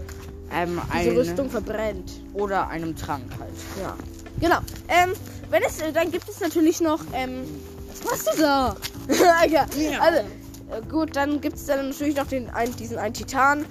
ähm, 0.53 0.81
eine, 0.89 1.17
Rüstung 1.17 1.49
verbrennt. 1.49 2.11
oder 2.33 2.69
einem 2.69 2.95
Trank 2.95 3.29
halt. 3.37 3.51
Ja. 3.81 3.97
Genau. 4.39 4.59
Ähm, 4.87 5.11
wenn 5.49 5.63
es, 5.63 5.81
äh, 5.81 5.91
dann 5.91 6.11
gibt 6.11 6.29
es 6.29 6.39
natürlich 6.39 6.79
noch, 6.79 7.01
ähm, 7.13 7.43
was 8.03 8.25
machst 8.25 8.38
du 8.38 8.41
da? 8.41 8.75
ja, 9.50 9.65
also, 10.00 10.20
äh, 10.20 10.82
gut, 10.89 11.15
dann 11.15 11.41
gibt 11.41 11.56
es 11.56 11.65
dann 11.65 11.89
natürlich 11.89 12.15
noch 12.15 12.27
den, 12.27 12.50
ein, 12.50 12.75
diesen 12.75 12.98
einen 12.98 13.13
Titan. 13.13 13.65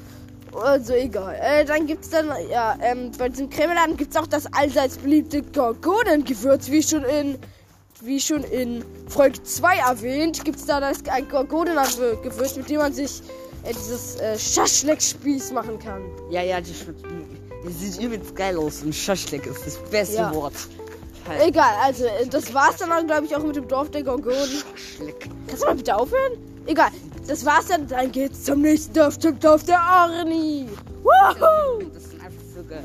Also 0.54 0.94
egal. 0.94 1.36
Äh, 1.40 1.64
dann 1.66 1.86
gibt 1.86 2.04
es 2.04 2.10
dann, 2.10 2.28
ja, 2.50 2.76
ähm, 2.82 3.12
bei 3.18 3.28
diesem 3.28 3.50
Kremeladen 3.50 3.96
gibt 3.96 4.12
es 4.14 4.16
auch 4.20 4.26
das 4.26 4.46
allseits 4.54 4.96
beliebte 4.96 5.42
Gorgonengewürz, 5.42 6.70
wie 6.70 6.82
schon 6.82 7.04
in, 7.04 7.38
wie 8.00 8.18
schon 8.18 8.42
in 8.44 8.82
Folge 9.08 9.42
2 9.42 9.76
erwähnt, 9.76 10.44
gibt 10.44 10.58
es 10.58 10.64
da 10.66 10.80
das 10.80 10.98
ein 11.10 11.28
Gorgonengewürz, 11.28 12.56
mit 12.56 12.70
dem 12.70 12.78
man 12.78 12.92
sich 12.94 13.20
äh, 13.64 13.72
dieses 13.74 14.16
äh, 14.16 14.38
Schaschlik-Spieß 14.38 15.52
machen 15.52 15.78
kann. 15.78 16.02
Ja, 16.30 16.42
ja, 16.42 16.60
die, 16.60 16.72
schmeckt- 16.72 17.04
die 17.68 17.72
sieht 17.72 18.00
übelst 18.02 18.34
geil 18.34 18.56
aus. 18.56 18.82
Und 18.82 18.94
Schaschlik 18.94 19.46
ist 19.46 19.66
das 19.66 19.76
beste 19.90 20.16
Ja. 20.16 20.34
Wort. 20.34 20.54
Egal, 21.40 21.74
also 21.82 22.04
äh, 22.04 22.26
das 22.26 22.52
war's 22.54 22.76
dann, 22.76 23.06
glaube 23.06 23.26
ich, 23.26 23.36
auch 23.36 23.42
mit 23.42 23.56
dem 23.56 23.68
Dorf 23.68 23.90
der 23.90 24.02
Gorgonen. 24.02 24.62
Kannst 25.46 25.62
du 25.62 25.66
mal 25.66 25.74
bitte 25.76 25.96
aufhören? 25.96 26.32
Egal, 26.66 26.90
das 27.26 27.44
war's 27.44 27.66
dann. 27.66 27.86
Dann 27.86 28.12
geht's 28.12 28.44
zum 28.44 28.62
nächsten 28.62 28.92
Dorf, 28.94 29.18
zum 29.18 29.38
Dorf 29.38 29.64
der 29.64 29.80
Arni. 29.80 30.68
Woohoo! 31.02 31.84
Das 31.94 32.10
sind 32.10 32.22
einfach 32.22 32.42
Vögel. 32.54 32.80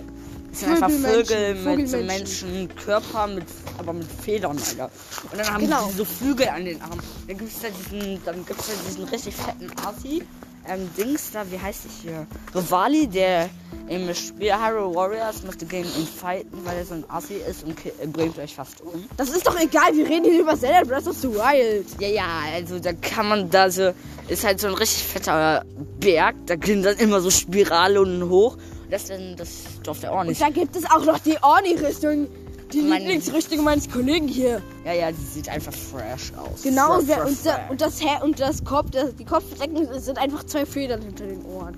Das 0.50 0.60
sind 0.60 0.70
einfach 0.72 0.90
Vögel 0.90 1.56
mit 1.76 1.90
so. 1.90 1.98
Menschenkörper, 1.98 3.28
mit, 3.28 3.46
aber 3.80 3.94
mit 3.94 4.08
Federn, 4.24 4.58
Alter. 4.58 4.90
Und 5.32 5.40
dann 5.40 5.54
haben 5.54 5.62
Genau. 5.64 5.88
die 5.88 5.98
so 5.98 6.06
Flügel 6.06 6.48
an 6.50 6.66
den 6.66 6.82
Armen. 6.82 7.02
Dann 7.28 7.38
gibt's 7.38 7.60
da 7.62 7.68
diesen, 7.70 8.22
dann 8.24 8.46
gibt's 8.46 8.68
da 8.68 8.74
diesen 8.88 9.04
richtig 9.06 9.36
fetten 9.36 9.72
Asi. 9.86 10.24
Ähm, 10.67 10.89
Dings 10.98 11.32
da, 11.32 11.43
wie 11.51 11.60
heißt 11.60 11.82
ich 11.86 12.03
hier? 12.03 12.25
Rivali, 12.55 13.08
der 13.08 13.50
im 13.89 14.13
Spiel 14.15 14.53
Hyrule 14.53 14.96
Warriors 14.96 15.43
möchte 15.43 15.65
gegen 15.65 15.84
ihn 15.86 16.08
fighten, 16.08 16.63
weil 16.63 16.77
er 16.77 16.86
so 16.86 16.93
ein 16.93 17.03
Assi 17.10 17.36
ist 17.36 17.65
und 17.65 18.13
bringt 18.13 18.39
euch 18.39 18.55
fast 18.55 18.79
um. 18.82 19.10
Das 19.17 19.29
ist 19.29 19.46
doch 19.46 19.60
egal, 19.60 19.93
wir 19.93 20.08
reden 20.08 20.24
hier 20.24 20.39
über 20.39 20.58
Zelda 20.58 20.84
Breath 20.86 21.08
of 21.08 21.17
the 21.17 21.27
Wild. 21.29 21.86
Ja, 22.00 22.08
ja, 22.08 22.25
also 22.53 22.79
da 22.79 22.93
kann 22.93 23.27
man 23.27 23.50
da 23.50 23.70
so, 23.70 23.91
ist 24.29 24.46
halt 24.46 24.62
so 24.62 24.67
ein 24.67 24.74
richtig 24.74 25.03
fetter 25.03 25.65
Berg, 26.00 26.36
da 26.46 26.55
gehen 26.55 26.82
dann 26.82 26.96
immer 26.98 27.20
so 27.20 27.29
Spiralen 27.29 28.29
hoch. 28.29 28.58
Das 28.89 29.03
ist 29.03 29.10
dann 29.12 29.36
das 29.36 29.50
Dorf 29.84 30.00
der 30.00 30.12
Und 30.13 30.17
Ornis. 30.20 30.39
da 30.39 30.50
gibt 30.50 30.75
es 30.77 30.86
auch 30.86 31.03
noch 31.03 31.20
die 31.20 31.36
Orni-Rüstung. 31.41 32.27
Die 32.74 32.82
Meine- 32.82 33.00
Lieblingsrüstung 33.06 33.63
meines 33.63 33.89
Kollegen 33.89 34.27
hier. 34.27 34.62
Ja, 34.84 34.94
ja, 34.94 35.12
die 35.12 35.24
sieht 35.24 35.48
einfach 35.50 35.74
fresh 35.74 36.34
aus. 36.38 36.63
Genau, 36.63 36.96
Fresh, 36.96 37.08
wer- 37.08 37.18
fresh, 37.18 37.27
und, 37.30 37.38
fresh. 37.38 37.70
und 37.70 37.82
das 37.82 38.01
Her 38.01 38.24
und 38.24 38.39
das 38.39 38.63
Kopf, 38.65 38.89
das, 38.92 39.15
die 39.15 39.25
Kopfbedeckung 39.25 39.88
sind 40.00 40.18
einfach 40.18 40.44
zwei 40.46 40.65
Federn 40.65 41.01
hinter 41.01 41.25
den 41.25 41.46
Ohren. 41.46 41.77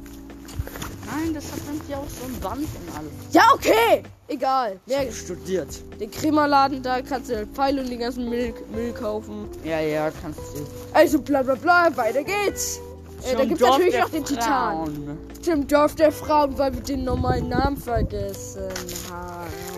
Nein, 1.06 1.34
das 1.34 1.46
hat 1.46 1.60
dann 1.68 1.80
hier 1.88 1.98
auch 2.00 2.08
so 2.10 2.26
ein 2.26 2.40
Band 2.42 2.62
und 2.62 2.98
alles. 2.98 3.12
Ja, 3.32 3.44
okay. 3.54 4.04
Egal. 4.28 4.80
Mehr, 4.88 5.12
Studiert. 5.12 5.68
den 6.00 6.10
Krämerladen, 6.10 6.82
da 6.82 7.02
kannst 7.02 7.30
du 7.30 7.46
Pfeile 7.48 7.82
und 7.82 7.90
den 7.92 8.00
ganzen 8.00 8.28
Müll, 8.28 8.54
Müll 8.74 8.92
kaufen. 8.92 9.48
Ja, 9.64 9.80
ja, 9.80 10.10
kannst 10.22 10.40
du. 10.40 10.66
Also 10.94 11.20
bla 11.22 11.44
bla 11.44 11.54
bla, 11.56 11.96
weiter 11.96 12.24
geht's. 12.24 12.80
Äh, 13.24 13.36
da 13.36 13.46
gibt's 13.46 13.60
Dorf 13.60 13.78
natürlich 13.78 14.00
noch 14.00 14.10
den 14.10 14.26
Titan. 14.26 15.18
Zum 15.42 15.68
Dorf 15.68 15.94
der 15.96 16.12
Frauen, 16.12 16.58
weil 16.58 16.74
wir 16.74 16.82
den 16.82 17.04
normalen 17.04 17.50
Namen 17.50 17.78
vergessen 17.78 18.64
haben. 19.12 19.75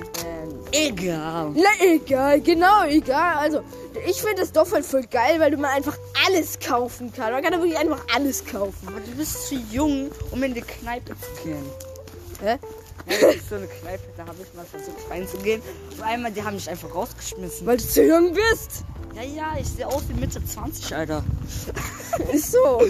Egal. 0.72 1.52
Na, 1.56 1.70
egal, 1.86 2.42
genau, 2.42 2.84
egal. 2.88 3.36
Also, 3.38 3.62
ich 4.08 4.18
finde 4.22 4.42
das 4.42 4.52
Dorf 4.52 4.72
halt 4.74 4.86
voll 4.86 5.04
geil, 5.04 5.40
weil 5.40 5.52
du 5.52 5.58
mal 5.58 5.70
einfach 5.72 5.98
alles 6.28 6.60
kaufen 6.60 7.12
kann. 7.14 7.32
Man 7.32 7.42
kann 7.42 7.54
da 7.54 7.60
wirklich 7.60 7.78
einfach 7.78 8.02
alles 8.14 8.44
kaufen. 8.46 8.88
Aber 8.88 9.00
du 9.00 9.12
bist 9.16 9.48
zu 9.48 9.56
jung, 9.72 10.12
um 10.32 10.44
in 10.44 10.54
die 10.54 10.62
Kneipe 10.62 11.16
zu 11.20 11.44
gehen. 11.44 11.64
Hä? 12.42 12.58
Ja, 13.10 13.18
das 13.22 13.36
ist 13.36 13.50
so 13.50 13.56
eine 13.56 13.68
Kneipe, 13.68 14.04
da 14.18 14.26
habe 14.26 14.36
ich 14.42 14.54
mal 14.54 14.66
versucht 14.66 15.10
reinzugehen. 15.10 15.62
Und 15.96 16.04
einmal, 16.04 16.32
die 16.32 16.44
haben 16.44 16.56
mich 16.56 16.70
einfach 16.70 16.94
rausgeschmissen. 16.94 17.66
Weil 17.66 17.78
du 17.78 17.88
zu 17.88 18.04
jung 18.04 18.34
bist. 18.34 18.84
Ja, 19.16 19.22
ja, 19.24 19.54
ich 19.60 19.68
sehe 19.70 19.88
aus 19.88 20.04
wie 20.10 20.20
Mitte 20.20 20.44
20, 20.44 20.94
Alter. 20.94 21.24
Ist 22.34 22.52
so. 22.52 22.82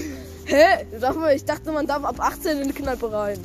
Hä? 0.45 0.85
Darf 0.99 1.15
mal- 1.15 1.35
Ich 1.35 1.45
dachte, 1.45 1.71
man 1.71 1.85
darf 1.85 2.03
ab 2.03 2.15
18 2.19 2.59
in 2.61 2.67
die 2.69 2.73
Kneipe 2.73 3.11
rein. 3.11 3.37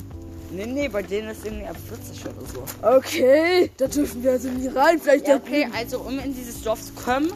Nee, 0.55 0.67
nee, 0.67 0.89
bei 0.89 1.03
denen 1.03 1.31
ist 1.31 1.45
irgendwie 1.45 1.67
ab 1.67 1.77
40 1.89 2.25
oder 2.25 2.47
so. 2.53 2.63
Okay, 2.97 3.71
da 3.77 3.87
dürfen 3.87 4.23
wir 4.23 4.33
also 4.33 4.49
nie 4.49 4.69
rein. 4.69 5.01
Vielleicht 5.01 5.27
Ja, 5.27 5.37
okay, 5.37 5.67
also 5.75 6.01
um 6.01 6.19
in 6.19 6.35
dieses 6.35 6.63
Dorf 6.63 6.81
zu 6.83 6.93
kommen, 6.93 7.33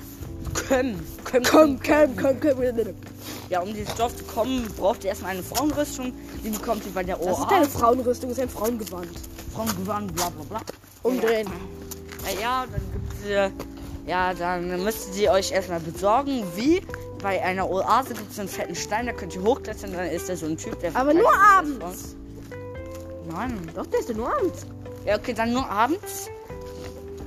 kommen, 0.68 1.00
kommen, 1.24 1.44
Komm, 1.44 1.80
komm, 1.80 2.16
komm, 2.16 2.40
komm. 2.40 2.94
Ja, 3.48 3.60
um 3.60 3.72
dieses 3.72 3.94
Dorf 3.94 4.14
zu 4.16 4.24
kommen, 4.24 4.66
braucht 4.76 5.04
ihr 5.04 5.10
erstmal 5.10 5.32
eine 5.32 5.42
Frauenrüstung. 5.42 6.12
Die 6.44 6.50
bekommt 6.50 6.84
ihr 6.84 6.92
bei 6.92 7.04
der 7.04 7.16
Das 7.16 7.26
ist 7.26 7.38
OA. 7.38 7.48
keine 7.48 7.66
Frauenrüstung, 7.66 8.28
das 8.30 8.38
ist 8.38 8.42
ein 8.44 8.50
Frauengewand. 8.50 9.08
Frauengewand, 9.54 10.14
bla 10.14 10.28
bla 10.30 10.44
bla. 10.44 10.60
Umdrehen. 11.02 11.48
Ja, 12.24 12.40
ja, 12.40 12.66
dann 12.70 12.80
gibt's 12.92 13.28
ihr, 13.28 13.52
ja, 14.06 14.34
dann 14.34 14.82
müsst 14.84 15.16
ihr 15.16 15.30
euch 15.30 15.52
erstmal 15.52 15.80
besorgen, 15.80 16.42
wie 16.56 16.82
bei 17.22 17.42
einer 17.42 17.70
Oase 17.70 18.14
gibt 18.14 18.32
es 18.32 18.38
einen 18.38 18.48
fetten 18.48 18.74
Stein, 18.74 19.06
da 19.06 19.12
könnt 19.12 19.34
ihr 19.34 19.42
hochklettern, 19.42 19.92
dann 19.92 20.06
ist 20.10 20.28
da 20.28 20.36
so 20.36 20.46
ein 20.46 20.56
Typ, 20.56 20.78
der 20.80 20.94
Aber 20.94 21.14
nur 21.14 21.30
abends. 21.56 22.16
Nein. 23.28 23.70
Doch, 23.74 23.86
der 23.86 24.00
ist 24.00 24.08
ja 24.08 24.14
nur 24.14 24.34
abends. 24.36 24.66
Ja, 25.04 25.16
okay, 25.16 25.32
dann 25.32 25.52
nur 25.52 25.68
abends. 25.68 26.28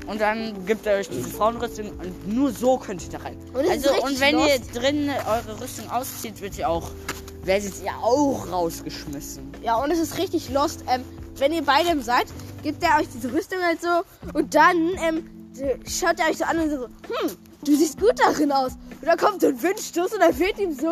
Und 0.07 0.19
dann 0.19 0.65
gibt 0.65 0.87
er 0.87 0.97
euch 0.97 1.07
diese 1.07 1.29
Frauenrüstung 1.29 1.91
und 1.91 2.27
nur 2.27 2.51
so 2.51 2.77
könnt 2.77 3.03
ihr 3.03 3.09
da 3.09 3.19
rein. 3.19 3.37
Und 3.53 3.61
ist 3.61 3.87
also, 3.87 4.03
und 4.03 4.19
wenn 4.19 4.35
lost. 4.35 4.49
ihr 4.49 4.81
drin 4.81 5.09
eure 5.27 5.61
Rüstung 5.61 5.89
auszieht, 5.91 6.41
wird 6.41 6.57
ihr 6.57 6.67
auch, 6.67 6.89
werdet 7.43 7.73
ihr 7.83 7.91
auch 8.01 8.51
rausgeschmissen. 8.51 9.51
Ja, 9.61 9.75
und 9.75 9.91
es 9.91 9.99
ist 9.99 10.17
richtig 10.17 10.49
lost. 10.49 10.83
Ähm, 10.87 11.03
wenn 11.37 11.53
ihr 11.53 11.63
bei 11.63 11.83
dem 11.83 12.01
seid, 12.01 12.25
gibt 12.63 12.83
er 12.83 12.97
euch 12.99 13.07
diese 13.13 13.31
Rüstung 13.31 13.59
halt 13.63 13.81
so. 13.81 14.01
Und 14.33 14.55
dann 14.55 14.89
ähm, 15.07 15.29
schaut 15.85 16.19
er 16.19 16.29
euch 16.29 16.37
so 16.37 16.45
an 16.45 16.59
und 16.59 16.69
so, 16.71 16.85
hm, 16.85 17.37
du 17.63 17.75
siehst 17.75 17.99
gut 17.99 18.15
darin 18.17 18.51
aus. 18.51 18.71
Und 19.01 19.07
dann 19.07 19.17
kommt 19.17 19.41
so 19.41 19.47
ein 19.47 19.61
Windstoß 19.61 20.13
und 20.13 20.19
dann 20.21 20.33
fehlt 20.33 20.57
ihm 20.57 20.73
so 20.73 20.87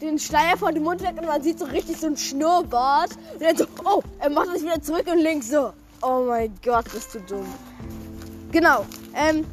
den 0.00 0.18
Schleier 0.18 0.56
von 0.56 0.74
dem 0.74 0.82
Mund 0.82 1.02
weg 1.02 1.14
und 1.18 1.26
man 1.26 1.42
sieht 1.42 1.58
so 1.58 1.64
richtig 1.66 1.98
so 1.98 2.06
ein 2.06 2.16
Schnurrbart. 2.16 3.10
Und 3.34 3.42
dann 3.42 3.56
so, 3.56 3.64
oh, 3.84 4.02
er 4.18 4.30
macht 4.30 4.48
das 4.54 4.62
wieder 4.62 4.80
zurück 4.80 5.06
und 5.10 5.18
links 5.18 5.50
so. 5.50 5.72
Oh 6.02 6.24
mein 6.26 6.54
Gott, 6.64 6.90
bist 6.92 7.14
du 7.14 7.20
dumm. 7.20 7.46
Genau. 8.52 8.84
Ähm, 9.14 9.44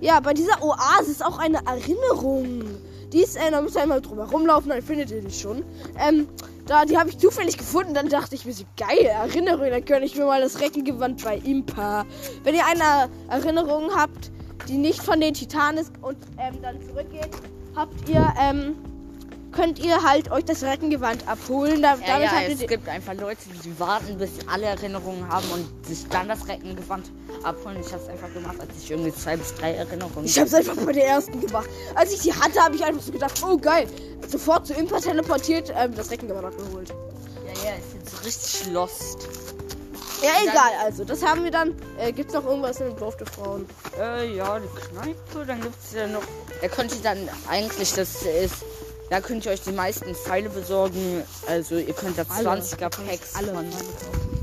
ja, 0.00 0.20
bei 0.20 0.34
dieser 0.34 0.62
Oase 0.62 1.10
ist 1.10 1.24
auch 1.24 1.38
eine 1.38 1.60
Erinnerung. 1.66 2.64
Die 3.12 3.22
ist, 3.22 3.36
äh, 3.36 3.50
da 3.50 3.60
müsst 3.60 3.76
ihr 3.76 3.82
einmal 3.82 4.00
drüber 4.00 4.28
rumlaufen, 4.30 4.70
dann 4.70 4.80
findet 4.80 5.10
ihr 5.10 5.20
die 5.20 5.30
schon. 5.30 5.62
Ähm, 5.98 6.26
da, 6.66 6.86
die 6.86 6.96
habe 6.96 7.10
ich 7.10 7.18
zufällig 7.18 7.58
gefunden, 7.58 7.92
dann 7.92 8.08
dachte 8.08 8.34
ich 8.34 8.46
mir 8.46 8.54
so, 8.54 8.64
geil, 8.76 9.04
Erinnerung, 9.04 9.68
dann 9.68 9.84
gönne 9.84 10.06
ich 10.06 10.16
mir 10.16 10.24
mal 10.24 10.40
das 10.40 10.60
Reckengewand 10.60 11.22
bei 11.22 11.36
Impa. 11.36 12.06
Wenn 12.42 12.54
ihr 12.54 12.64
eine 12.64 13.10
Erinnerung 13.28 13.90
habt, 13.94 14.30
die 14.68 14.78
nicht 14.78 15.02
von 15.02 15.20
den 15.20 15.34
Titanen 15.34 15.78
ist 15.78 15.92
und 16.00 16.16
ähm, 16.38 16.62
dann 16.62 16.80
zurückgeht, 16.80 17.30
habt 17.76 18.08
ihr, 18.08 18.32
ähm, 18.40 18.76
könnt 19.52 19.78
ihr 19.78 20.02
halt 20.02 20.30
euch 20.30 20.44
das 20.44 20.62
Reckengewand 20.62 21.28
abholen. 21.28 21.82
Da, 21.82 21.96
Ja, 22.06 22.18
ja, 22.20 22.42
es 22.42 22.58
gibt 22.60 22.88
einfach 22.88 23.14
Leute, 23.14 23.40
die 23.64 23.78
warten, 23.78 24.18
bis 24.18 24.36
sie 24.36 24.48
alle 24.48 24.66
Erinnerungen 24.66 25.28
haben 25.28 25.46
und 25.52 25.86
sich 25.86 26.06
dann 26.08 26.28
das 26.28 26.46
Reckengewand 26.48 27.10
abholen. 27.42 27.78
Ich 27.80 27.92
habe 27.92 28.02
es 28.02 28.08
einfach 28.08 28.32
gemacht, 28.32 28.56
als 28.60 28.70
ich 28.82 28.90
irgendwie 28.90 29.12
zwei 29.12 29.36
bis 29.36 29.54
drei 29.54 29.74
Erinnerungen 29.74 30.24
Ich 30.24 30.38
hab's 30.38 30.54
einfach 30.54 30.76
bei 30.76 30.92
der 30.92 31.06
ersten 31.06 31.40
gemacht. 31.40 31.68
Als 31.94 32.12
ich 32.12 32.20
die 32.20 32.32
hatte, 32.32 32.60
habe 32.60 32.74
ich 32.74 32.84
einfach 32.84 33.02
so 33.02 33.12
gedacht, 33.12 33.42
oh 33.46 33.56
geil. 33.56 33.86
Sofort 34.28 34.66
zu 34.66 34.74
Impa 34.74 35.00
teleportiert, 35.00 35.72
ähm, 35.76 35.94
das 35.94 36.10
Reckengewand 36.10 36.46
abgeholt. 36.46 36.90
Ja, 36.90 37.70
ja, 37.70 37.76
ist 37.76 37.94
jetzt 37.94 38.24
richtig 38.24 38.72
lost. 38.72 39.28
Ja, 40.22 40.30
egal, 40.40 40.70
also 40.84 41.04
das 41.04 41.24
haben 41.24 41.42
wir 41.42 41.50
dann. 41.50 41.74
Äh, 41.98 42.12
gibt's 42.12 42.32
noch 42.32 42.44
irgendwas 42.44 42.80
in 42.80 42.86
dem 42.86 42.96
Dorf 42.96 43.16
der 43.16 43.26
Frauen? 43.26 43.66
Äh, 43.98 44.36
ja, 44.36 44.60
die 44.60 44.68
Kneipe, 44.88 45.44
dann 45.44 45.60
gibt 45.60 45.74
es 45.84 45.94
ja 45.94 46.06
noch. 46.06 46.22
Da 46.60 46.68
könnt 46.68 46.92
ihr 46.92 47.02
dann 47.02 47.28
eigentlich, 47.48 47.92
das 47.94 48.22
ist. 48.22 48.54
Da 49.12 49.20
könnt 49.20 49.44
ihr 49.44 49.52
euch 49.52 49.60
die 49.60 49.72
meisten 49.72 50.14
Pfeile 50.14 50.48
besorgen. 50.48 51.22
Also 51.46 51.76
ihr 51.76 51.92
könnt 51.92 52.16
da 52.16 52.22
20er 52.22 52.88
Packs 52.88 53.34
Alle. 53.34 53.52
von. 53.52 53.66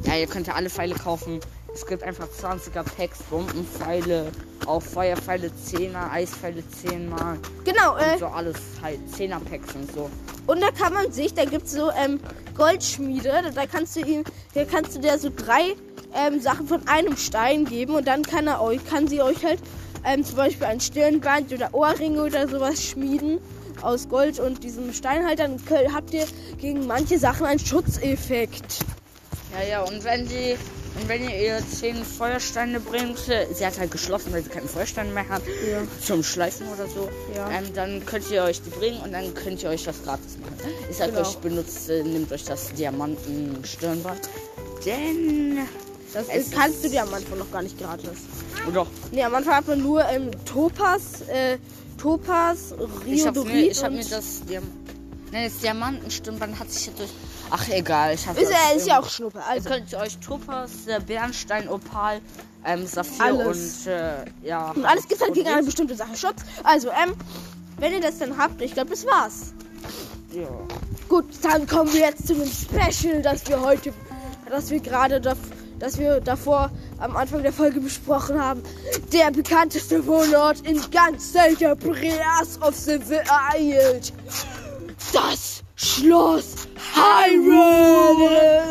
Ja, 0.03 0.15
ihr 0.15 0.27
könnt 0.27 0.45
ja 0.45 0.53
alle 0.53 0.69
Pfeile 0.69 0.93
kaufen. 0.93 1.39
Es 1.73 1.87
gibt 1.87 2.03
einfach 2.03 2.27
20er 2.27 2.83
Packs, 2.83 3.17
Bombenpfeile, 3.31 4.31
auch 4.67 4.83
Feuerpfeile 4.83 5.47
10er, 5.47 6.11
Eispfeile 6.11 6.61
10 6.83 7.09
mal. 7.09 7.39
Genau, 7.65 7.95
Und 7.95 8.01
äh, 8.01 8.19
so 8.19 8.27
alles 8.27 8.57
halt 8.79 8.99
10er 9.17 9.39
Packs 9.39 9.73
und 9.73 9.91
so. 9.91 10.07
und 10.45 10.61
da 10.61 10.69
kann 10.69 10.93
man 10.93 11.11
sich, 11.11 11.33
da 11.33 11.45
gibt's 11.45 11.71
so 11.71 11.89
ähm, 11.89 12.19
Goldschmiede, 12.55 13.51
da, 13.55 13.65
kannst 13.65 13.95
du 13.95 14.01
ihm, 14.01 14.23
da 14.53 14.65
kannst 14.65 14.95
du 14.95 14.99
der 14.99 15.17
so 15.17 15.31
drei 15.35 15.73
ähm, 16.13 16.39
Sachen 16.41 16.67
von 16.67 16.87
einem 16.87 17.17
Stein 17.17 17.65
geben 17.65 17.95
und 17.95 18.07
dann 18.07 18.21
kann 18.21 18.45
er 18.45 18.61
euch, 18.61 18.85
kann 18.87 19.07
sie 19.07 19.23
euch 19.23 19.43
halt 19.43 19.61
ähm, 20.05 20.23
zum 20.23 20.35
Beispiel 20.35 20.67
ein 20.67 20.79
Stirnband 20.79 21.51
oder 21.53 21.73
Ohrringe 21.73 22.21
oder 22.21 22.47
sowas 22.47 22.83
schmieden 22.83 23.39
aus 23.83 24.09
Gold 24.09 24.39
und 24.39 24.63
diesem 24.63 24.93
Stein 24.93 25.25
halt, 25.25 25.39
dann 25.39 25.57
habt 25.93 26.13
ihr 26.13 26.25
gegen 26.57 26.87
manche 26.87 27.17
Sachen 27.19 27.45
einen 27.45 27.59
Schutzeffekt. 27.59 28.79
Ja, 29.59 29.67
ja, 29.67 29.81
und 29.81 30.03
wenn 30.03 30.27
sie. 30.27 30.55
Und 30.99 31.07
wenn 31.07 31.23
ihr 31.23 31.35
ihr 31.39 31.59
10 31.65 32.03
Feuersteine 32.03 32.79
bringt, 32.79 33.19
sie 33.53 33.65
hat 33.65 33.79
halt 33.79 33.91
geschlossen, 33.91 34.33
weil 34.33 34.43
sie 34.43 34.49
keine 34.49 34.67
Feuersteine 34.67 35.11
mehr 35.11 35.29
hat, 35.29 35.43
Ja. 35.71 35.81
zum 36.03 36.23
Schleifen 36.23 36.67
oder 36.73 36.87
so, 36.87 37.07
Ja. 37.35 37.49
ähm, 37.51 37.65
dann 37.75 38.05
könnt 38.05 38.29
ihr 38.31 38.43
euch 38.43 38.61
die 38.63 38.71
bringen 38.71 38.99
und 39.01 39.11
dann 39.13 39.33
könnt 39.35 39.61
ihr 39.63 39.69
euch 39.69 39.83
das 39.83 40.03
gratis 40.03 40.37
machen. 40.41 40.55
Ich 40.89 40.97
sag 40.97 41.09
Genau. 41.09 41.21
euch, 41.21 41.37
benutzt, 41.37 41.89
äh, 41.89 42.03
nehmt 42.03 42.31
euch 42.31 42.43
das 42.43 42.73
Diamanten-Stirnband. 42.73 44.29
Denn. 44.85 45.59
Das 46.11 46.27
Es 46.27 46.47
ist, 46.47 46.53
kannst 46.53 46.83
du 46.83 46.89
dir 46.89 47.03
am 47.03 47.13
Anfang 47.13 47.37
noch 47.37 47.51
gar 47.51 47.61
nicht 47.61 47.77
gratis. 47.77 48.09
Oder? 48.67 48.87
Nee, 49.11 49.23
am 49.23 49.35
Anfang 49.35 49.53
hat 49.55 49.67
man 49.67 49.79
nur 49.81 50.03
ähm, 50.09 50.31
Topaz, 50.43 51.21
äh, 51.31 51.57
Topaz, 51.99 52.73
Ich 53.05 53.25
hab, 53.25 53.35
mir, 53.35 53.43
Riodorit 53.43 53.71
ich 53.71 53.83
hab 53.83 53.91
mir 53.91 54.05
das. 54.05 54.41
Diam 54.45 54.63
Nein, 55.31 55.43
das 55.51 55.59
Diamantenstirnband 55.59 56.59
hat 56.59 56.71
sich 56.71 56.87
ja 56.87 56.93
durch. 56.97 57.09
Ach, 57.51 57.67
egal. 57.69 58.15
Ich 58.15 58.25
Ist, 58.25 58.49
ja- 58.51 58.75
ist 58.75 58.87
ja 58.87 58.99
auch 58.99 59.07
Schnuppe. 59.09 59.37
Ihr 59.39 59.45
Also, 59.47 59.69
könnt 59.69 59.93
euch 59.93 60.17
Topaz, 60.17 60.71
äh, 60.87 60.99
Bernstein, 61.05 61.69
Opal, 61.69 62.19
ähm, 62.65 62.87
Saphir 62.87 63.25
Alles. 63.25 63.85
und 63.85 63.91
äh, 63.91 64.25
ja. 64.43 64.71
und 64.71 64.85
alles 64.85 65.07
gibt 65.07 65.21
halt 65.21 65.33
gegen 65.35 65.47
eine 65.47 65.63
bestimmte 65.63 65.93
Sache 65.95 66.15
Schutz. 66.15 66.37
Also, 66.63 66.89
ähm, 66.89 67.13
wenn 67.77 67.93
ihr 67.93 68.01
das 68.01 68.17
dann 68.17 68.37
habt, 68.39 68.59
ich 68.61 68.73
glaube, 68.73 68.89
das 68.89 69.05
war's. 69.05 69.53
Ja. 70.33 70.47
Gut, 71.07 71.25
dann 71.43 71.67
kommen 71.67 71.93
wir 71.93 72.01
jetzt 72.01 72.25
zu 72.27 72.33
dem 72.33 72.49
Special, 72.49 73.21
das 73.21 73.47
wir 73.47 73.61
heute, 73.61 73.93
das 74.49 74.69
wir 74.71 74.79
gerade, 74.79 75.21
da, 75.21 75.33
dass 75.79 75.97
wir 75.97 76.19
davor 76.19 76.69
am 76.99 77.15
Anfang 77.15 77.41
der 77.43 77.53
Folge 77.53 77.79
besprochen 77.79 78.41
haben. 78.41 78.61
Der 79.13 79.31
bekannteste 79.31 80.05
Wohnort 80.05 80.61
in 80.61 80.79
ganz 80.91 81.31
Zelda 81.33 81.75
Breas 81.75 82.61
of 82.61 82.75
the 82.75 82.99
Wild. 82.99 84.13
Das 85.13 85.63
Schloss 85.75 86.67
Hyrule. 86.93 88.61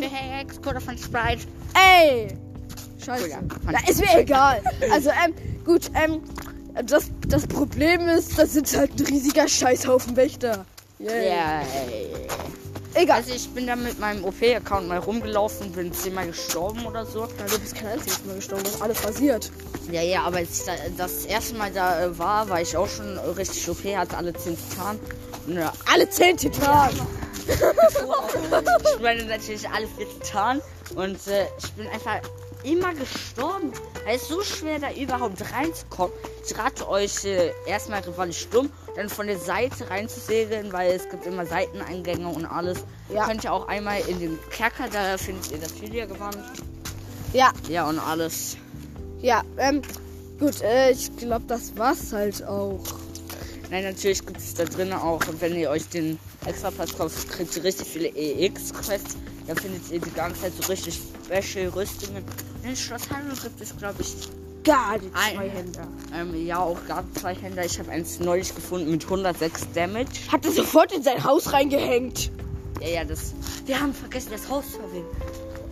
Hex, 0.00 0.60
Cola 0.60 0.80
von 0.80 0.98
Sprite. 0.98 1.46
Ey! 1.74 2.28
Scheiße. 3.04 3.28
Na, 3.64 3.78
ist 3.88 4.00
mir 4.00 4.18
egal. 4.20 4.60
Also, 4.90 5.10
ähm, 5.10 5.34
gut, 5.64 5.90
ähm, 5.94 6.20
das, 6.84 7.10
das 7.28 7.46
Problem 7.46 8.08
ist, 8.08 8.38
das 8.38 8.52
sind 8.54 8.76
halt 8.76 8.98
ein 8.98 9.06
riesiger 9.06 9.46
Scheißhaufen 9.48 10.16
Wächter. 10.16 10.64
Yay. 10.98 11.28
Ja. 11.28 11.62
Egal. 12.94 13.18
Also 13.18 13.34
ich 13.34 13.48
bin 13.50 13.66
da 13.66 13.76
mit 13.76 13.98
meinem 13.98 14.24
OP-Account 14.24 14.88
mal 14.88 14.98
rumgelaufen, 14.98 15.72
bin 15.72 15.92
zehnmal 15.92 16.26
gestorben 16.26 16.84
oder 16.84 17.06
so. 17.06 17.26
Na, 17.38 17.46
du 17.46 17.58
bist 17.58 17.74
kein 17.74 17.88
einziges 17.88 18.24
Mal 18.24 18.36
gestorben, 18.36 18.64
das 18.64 18.74
ist 18.74 18.82
alles 18.82 19.00
passiert. 19.00 19.50
Ja, 19.90 20.02
ja, 20.02 20.22
aber 20.22 20.38
als 20.38 20.60
ich 20.60 20.66
da, 20.66 20.72
das 20.96 21.24
erste 21.24 21.54
Mal 21.56 21.72
da 21.72 22.04
äh, 22.04 22.18
war, 22.18 22.48
war 22.48 22.60
ich 22.60 22.76
auch 22.76 22.88
schon 22.88 23.18
richtig 23.18 23.68
OP, 23.68 23.84
hatte 23.96 24.16
alle 24.16 24.32
10 24.32 24.56
Titan. 24.56 24.98
Und, 25.46 25.56
äh, 25.56 25.68
Alle 25.92 26.08
zehn 26.08 26.36
Titanen. 26.36 27.00
ich 27.48 29.00
meine 29.02 29.24
natürlich 29.24 29.68
alle 29.68 29.88
4 29.88 30.06
Titan. 30.20 30.60
Und 30.94 31.26
äh, 31.26 31.46
ich 31.58 31.72
bin 31.72 31.86
einfach 31.88 32.20
immer 32.64 32.94
gestorben. 32.94 33.72
Es 34.06 34.22
ist 34.22 34.28
so 34.28 34.42
schwer, 34.42 34.78
da 34.78 34.92
überhaupt 34.92 35.40
reinzukommen. 35.52 36.14
Ich 36.44 36.56
rate 36.56 36.88
euch 36.88 37.24
äh, 37.24 37.52
erstmal 37.66 38.00
Rivali 38.00 38.32
stumm, 38.32 38.70
dann 38.96 39.08
von 39.08 39.26
der 39.26 39.38
Seite 39.38 39.88
reinzusegeln, 39.90 40.72
weil 40.72 40.92
es 40.92 41.08
gibt 41.08 41.26
immer 41.26 41.46
Seiteneingänge 41.46 42.28
und 42.28 42.44
alles. 42.46 42.84
Ja. 43.08 43.26
Könnt 43.26 43.44
ihr 43.44 43.52
auch 43.52 43.68
einmal 43.68 44.00
in 44.08 44.20
den 44.20 44.38
Kerker, 44.50 44.88
da 44.92 45.16
findet 45.18 45.50
ihr 45.52 45.58
das 45.58 45.72
Filia-Gewand. 45.72 46.38
Ja, 47.32 47.52
Ja, 47.68 47.88
und 47.88 47.98
alles. 47.98 48.56
ja, 49.20 49.42
ähm, 49.56 49.80
gut, 50.38 50.60
äh, 50.62 50.90
ich 50.90 51.16
glaube, 51.16 51.44
das 51.48 51.76
war's 51.78 52.12
halt 52.12 52.44
auch. 52.44 52.80
Nein, 53.72 53.84
natürlich 53.84 54.26
gibt 54.26 54.36
es 54.36 54.52
da 54.52 54.66
drin 54.66 54.92
auch, 54.92 55.22
wenn 55.40 55.56
ihr 55.56 55.70
euch 55.70 55.88
den 55.88 56.18
Extrapass 56.44 56.94
kauft, 56.94 57.26
kriegt 57.30 57.56
ihr 57.56 57.64
richtig 57.64 57.88
viele 57.88 58.08
EX-Quests. 58.08 59.16
Da 59.46 59.54
findet 59.54 59.90
ihr 59.90 59.98
die 59.98 60.10
ganze 60.10 60.42
Zeit 60.42 60.52
so 60.60 60.70
richtig 60.70 61.00
Special-Rüstungen. 61.24 62.22
In 62.64 62.76
Schloss 62.76 63.08
Hyrule 63.08 63.34
gibt 63.42 63.58
es, 63.62 63.74
glaube 63.78 64.02
ich, 64.02 64.14
Gar 64.62 64.98
die 64.98 65.10
zwei 65.10 65.48
Hände. 65.48 65.80
ähm, 66.14 66.46
ja 66.46 66.58
auch 66.58 66.76
gerade 66.86 67.10
zwei 67.18 67.34
Händler. 67.34 67.64
Ich 67.64 67.78
habe 67.78 67.90
eins 67.90 68.20
neulich 68.20 68.54
gefunden 68.54 68.90
mit 68.90 69.04
106 69.04 69.68
Damage. 69.74 70.30
Hat 70.30 70.44
er 70.44 70.52
sofort 70.52 70.92
in 70.92 71.02
sein 71.02 71.24
Haus 71.24 71.54
reingehängt. 71.54 72.30
Ja, 72.82 72.88
ja, 72.88 73.04
das. 73.04 73.32
Wir 73.64 73.80
haben 73.80 73.94
vergessen, 73.94 74.32
das 74.32 74.50
Haus 74.50 74.72
zu 74.72 74.80
erwähnen. 74.80 75.06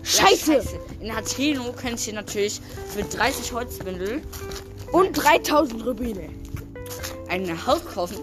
Scheiße. 0.04 0.54
Ja, 0.54 0.62
In 1.00 1.14
Hateno 1.14 1.74
könnt 1.74 2.04
ihr 2.08 2.14
natürlich 2.14 2.62
für 2.94 3.02
30 3.02 3.52
Holzbündel 3.52 4.22
Und 4.90 5.12
3000 5.12 5.84
Rubine. 5.84 6.39
Ein 7.30 7.66
Haus 7.66 7.84
kaufen. 7.86 8.16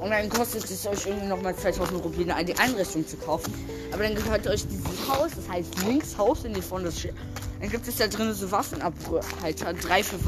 Und 0.00 0.10
dann 0.10 0.28
kostet 0.28 0.64
es 0.64 0.86
euch 0.86 1.06
irgendwie 1.06 1.26
nochmal 1.26 1.56
2000 1.56 2.04
Rubine, 2.04 2.34
die 2.44 2.56
Einrichtung 2.58 3.06
zu 3.06 3.16
kaufen. 3.16 3.52
Aber 3.92 4.02
dann 4.02 4.14
gehört 4.14 4.46
euch 4.46 4.66
dieses 4.66 5.08
Haus, 5.08 5.30
das 5.34 5.48
heißt 5.48 5.84
links 5.86 6.16
Haus 6.18 6.44
in 6.44 6.52
die 6.52 6.62
vorne 6.62 6.90
Dann 7.60 7.70
gibt 7.70 7.88
es 7.88 7.96
da 7.96 8.06
drin 8.06 8.32
so 8.34 8.50
Waffenabhalter, 8.50 9.72
drei 9.74 10.02
für, 10.02 10.18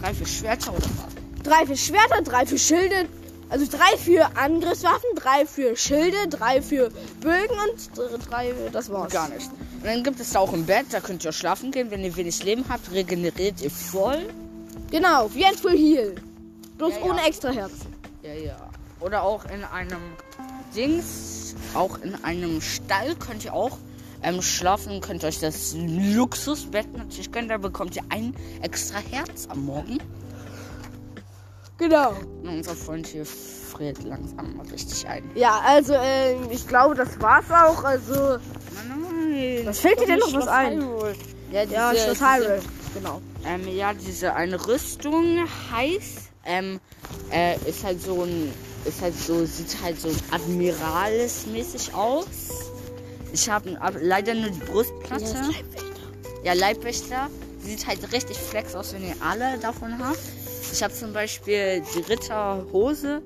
drei 0.00 0.12
für 0.12 0.26
Schwerter 0.26 0.72
oder 0.72 0.84
was. 0.84 1.42
Drei 1.44 1.66
für 1.66 1.76
Schwerter, 1.76 2.22
drei 2.22 2.46
für 2.46 2.58
Schilde. 2.58 3.08
Also 3.48 3.66
drei 3.70 3.98
für 3.98 4.36
Angriffswaffen, 4.36 5.10
drei 5.14 5.44
für 5.44 5.76
Schilde, 5.76 6.16
drei 6.28 6.62
für 6.62 6.90
Bögen 7.20 7.56
und 7.58 8.30
drei, 8.30 8.52
das 8.72 8.90
war's. 8.90 9.12
Gar 9.12 9.28
nicht. 9.28 9.50
Und 9.76 9.84
dann 9.84 10.02
gibt 10.02 10.20
es 10.20 10.30
da 10.30 10.38
auch 10.38 10.52
ein 10.52 10.64
Bett, 10.64 10.86
da 10.90 11.00
könnt 11.00 11.24
ihr 11.24 11.32
schlafen 11.32 11.70
gehen. 11.70 11.90
Wenn 11.90 12.02
ihr 12.02 12.16
wenig 12.16 12.42
Leben 12.44 12.64
habt, 12.68 12.90
regeneriert 12.92 13.60
ihr 13.60 13.70
voll. 13.70 14.28
Genau, 14.90 15.30
wie 15.34 15.44
ein 15.44 15.54
Full 15.54 15.76
Heal. 15.76 16.14
Bloß 16.82 16.94
Ja, 16.94 16.98
ja. 17.06 17.12
ohne 17.12 17.24
extra 17.28 17.50
Herzen. 17.50 17.94
Ja, 18.22 18.32
ja. 18.34 18.56
Oder 18.98 19.22
auch 19.22 19.44
in 19.44 19.62
einem 19.64 20.00
Dings, 20.74 21.54
auch 21.74 21.96
in 22.00 22.16
einem 22.24 22.60
Stall 22.60 23.14
könnt 23.14 23.44
ihr 23.44 23.54
auch 23.54 23.78
ähm, 24.22 24.42
schlafen. 24.42 25.00
Könnt 25.00 25.22
euch 25.22 25.38
das 25.38 25.74
Luxusbett 25.76 26.92
natürlich 26.96 27.30
gönnen. 27.30 27.48
Da 27.48 27.58
bekommt 27.58 27.94
ihr 27.94 28.02
ein 28.08 28.34
extra 28.62 28.98
Herz 28.98 29.46
am 29.48 29.64
Morgen. 29.64 29.98
Genau. 31.78 32.10
Und 32.42 32.48
unser 32.48 32.74
Freund 32.74 33.06
hier 33.06 33.24
friert 33.26 34.02
langsam 34.02 34.56
mal 34.56 34.66
richtig 34.66 35.06
ein. 35.06 35.22
Ja, 35.36 35.60
also 35.64 35.94
äh, 35.94 36.34
ich 36.50 36.66
glaube, 36.66 36.94
das 36.96 37.20
war's 37.20 37.48
auch. 37.50 37.82
Also 37.84 38.38
Nein, 38.88 39.60
Was 39.66 39.78
fällt 39.80 40.00
dir 40.00 40.06
denn 40.06 40.18
noch 40.18 40.32
was 40.34 40.48
ein? 40.48 40.80
Hyrule. 40.80 41.14
Ja, 41.52 41.62
diese, 41.64 41.74
ja, 41.74 41.90
Schloss 41.94 42.18
diese- 42.18 42.26
Hyrule. 42.26 42.62
Genau. 42.94 43.22
Ähm, 43.46 43.68
ja, 43.68 43.94
diese 43.94 44.34
eine 44.34 44.66
Rüstung 44.66 45.38
heißt, 45.72 46.31
ähm, 46.46 46.80
äh, 47.30 47.56
ist 47.68 47.84
halt 47.84 48.02
so 48.02 48.22
ein, 48.22 48.52
ist 48.84 49.00
halt 49.00 49.18
so, 49.18 49.44
sieht 49.44 49.76
halt 49.82 50.00
so 50.00 50.10
admiralesmäßig 50.30 51.94
aus. 51.94 52.26
Ich 53.32 53.48
habe 53.48 53.78
leider 54.00 54.34
nur 54.34 54.50
die 54.50 54.60
Brustplatte. 54.60 55.50
Ja, 56.44 56.52
Leibwächter. 56.54 57.28
Sieht 57.62 57.86
halt 57.86 58.12
richtig 58.12 58.36
flex 58.38 58.74
aus, 58.74 58.92
wenn 58.92 59.04
ihr 59.06 59.14
alle 59.20 59.56
davon 59.58 59.96
habt. 60.04 60.18
Ich 60.72 60.82
habe 60.82 60.92
zum 60.92 61.12
Beispiel 61.12 61.82
die 61.94 62.00
Ritterhose, 62.00 63.22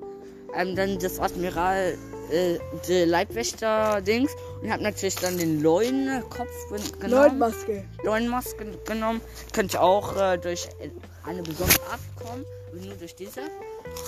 ähm, 0.54 0.76
dann 0.76 0.98
das 0.98 1.18
Admiral, 1.18 1.96
äh, 2.30 2.58
die 2.86 3.04
Leibwächter-Dings 3.04 4.30
und 4.60 4.70
habe 4.70 4.82
natürlich 4.82 5.14
dann 5.14 5.38
den 5.38 5.62
Leunenkopf 5.62 6.50
gen- 6.68 7.00
genommen. 7.00 7.38
Leutmaske. 7.38 7.84
Leuenmaske 8.02 8.66
genommen. 8.84 9.20
Könnt 9.52 9.72
ihr 9.74 9.82
auch 9.82 10.14
äh, 10.16 10.36
durch 10.36 10.68
eine 11.24 11.42
besondere 11.42 11.80
Art 11.90 12.00
bekommen, 12.18 12.44
aber 12.65 12.65
nur 12.84 12.94
durch 12.96 13.14
diese. 13.14 13.40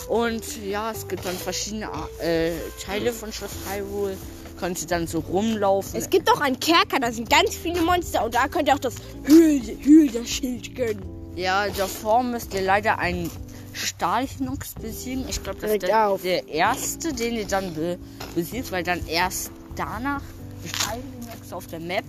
Und 0.08 0.44
ja, 0.64 0.90
es 0.90 1.06
gibt 1.08 1.24
dann 1.24 1.36
verschiedene 1.36 1.88
äh, 2.20 2.52
Teile 2.84 3.12
von 3.12 3.32
Schloss 3.32 3.50
Hyrule. 3.70 4.16
Könnt 4.58 4.80
ihr 4.80 4.88
dann 4.88 5.06
so 5.06 5.20
rumlaufen. 5.20 5.98
Es 5.98 6.10
gibt 6.10 6.30
auch 6.32 6.40
einen 6.40 6.58
Kerker, 6.58 6.98
da 7.00 7.12
sind 7.12 7.30
ganz 7.30 7.54
viele 7.54 7.80
Monster 7.82 8.24
und 8.24 8.34
da 8.34 8.48
könnt 8.48 8.68
ihr 8.68 8.74
auch 8.74 8.80
das 8.80 8.96
Hühl, 9.24 9.60
Hühl 9.60 10.10
der 10.10 10.24
Schild 10.24 10.74
gönnen. 10.74 11.04
ja, 11.36 11.68
davor 11.68 12.24
müsst 12.24 12.52
ihr 12.54 12.62
leider 12.62 12.98
einen 12.98 13.30
Stahlhinux 13.72 14.74
besiegen. 14.74 15.24
Ich 15.28 15.42
glaube, 15.42 15.60
das 15.60 15.70
ist 15.72 15.82
der, 15.82 16.18
der 16.18 16.48
erste, 16.48 17.12
den 17.12 17.34
ihr 17.34 17.46
dann 17.46 17.74
be 17.74 17.98
besiegt, 18.34 18.72
weil 18.72 18.82
dann 18.82 19.06
erst 19.06 19.52
danach 19.76 20.22
die 20.64 20.68
Stahlhinux 20.68 21.52
auf 21.52 21.66
der 21.68 21.78
Map 21.80 22.04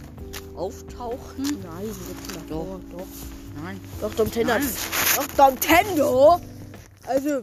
auftauchen. 0.55 1.43
Nein, 1.43 1.95
doch, 2.49 2.79
doch. 2.91 3.05
Nein. 3.63 3.79
Doch, 4.01 4.13
Domtendo. 4.13 4.53
Nein. 4.53 4.67
Doch, 5.15 5.27
Domtendo. 5.35 6.39
Also, 7.07 7.41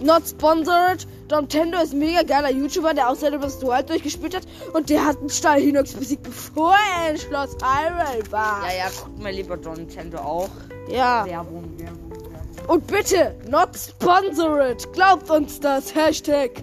not 0.00 0.26
sponsored. 0.26 1.06
Domtendo 1.28 1.80
ist 1.80 1.92
ein 1.92 1.98
mega 1.98 2.22
geiler 2.22 2.50
YouTuber, 2.50 2.94
der 2.94 3.08
auch 3.08 3.14
selber 3.14 3.38
das 3.38 3.58
Dual 3.58 3.84
durchgespielt 3.84 4.34
hat. 4.34 4.46
Und 4.72 4.90
der 4.90 5.04
hat 5.04 5.18
einen 5.18 5.30
Stahl 5.30 5.60
Hinox 5.60 5.92
besiegt, 5.92 6.22
bevor 6.22 6.74
er 6.96 7.10
in 7.10 7.18
Schloss 7.18 7.56
Hyrule 7.62 8.30
war. 8.30 8.66
Ja, 8.68 8.78
ja, 8.78 8.84
guckt 8.90 9.18
mal 9.20 9.32
lieber 9.32 9.56
Don 9.56 9.74
Nintendo 9.74 10.18
auch. 10.18 10.50
Ja. 10.88 11.24
Werbung, 11.26 11.64
Werbung, 11.78 12.10
Werbung. 12.10 12.66
Und 12.66 12.86
bitte, 12.86 13.34
not 13.48 13.70
sponsored. 13.76 14.92
Glaubt 14.92 15.30
uns 15.30 15.60
das. 15.60 15.94
Hashtag. 15.94 16.62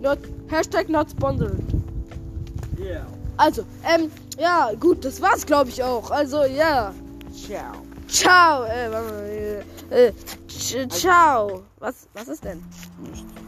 Not, 0.00 0.18
Hashtag 0.50 0.88
not 0.88 1.10
sponsored. 1.10 1.62
Yeah. 2.78 3.06
Also, 3.36 3.64
ähm, 3.88 4.10
ja, 4.38 4.72
gut, 4.78 5.04
das 5.04 5.20
war's, 5.20 5.46
glaube 5.46 5.70
ich 5.70 5.82
auch. 5.82 6.10
Also, 6.10 6.44
ja. 6.44 6.92
Ciao. 7.34 7.72
Ciao. 8.14 8.62
Äh, 8.62 8.86
äh, 9.90 10.06
äh, 10.08 10.88
ciao. 10.88 11.64
Was, 11.80 12.08
was 12.14 12.28
ist 12.28 12.44
denn? 12.44 12.62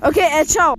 Okay, 0.00 0.26
äh, 0.40 0.44
ciao. 0.44 0.74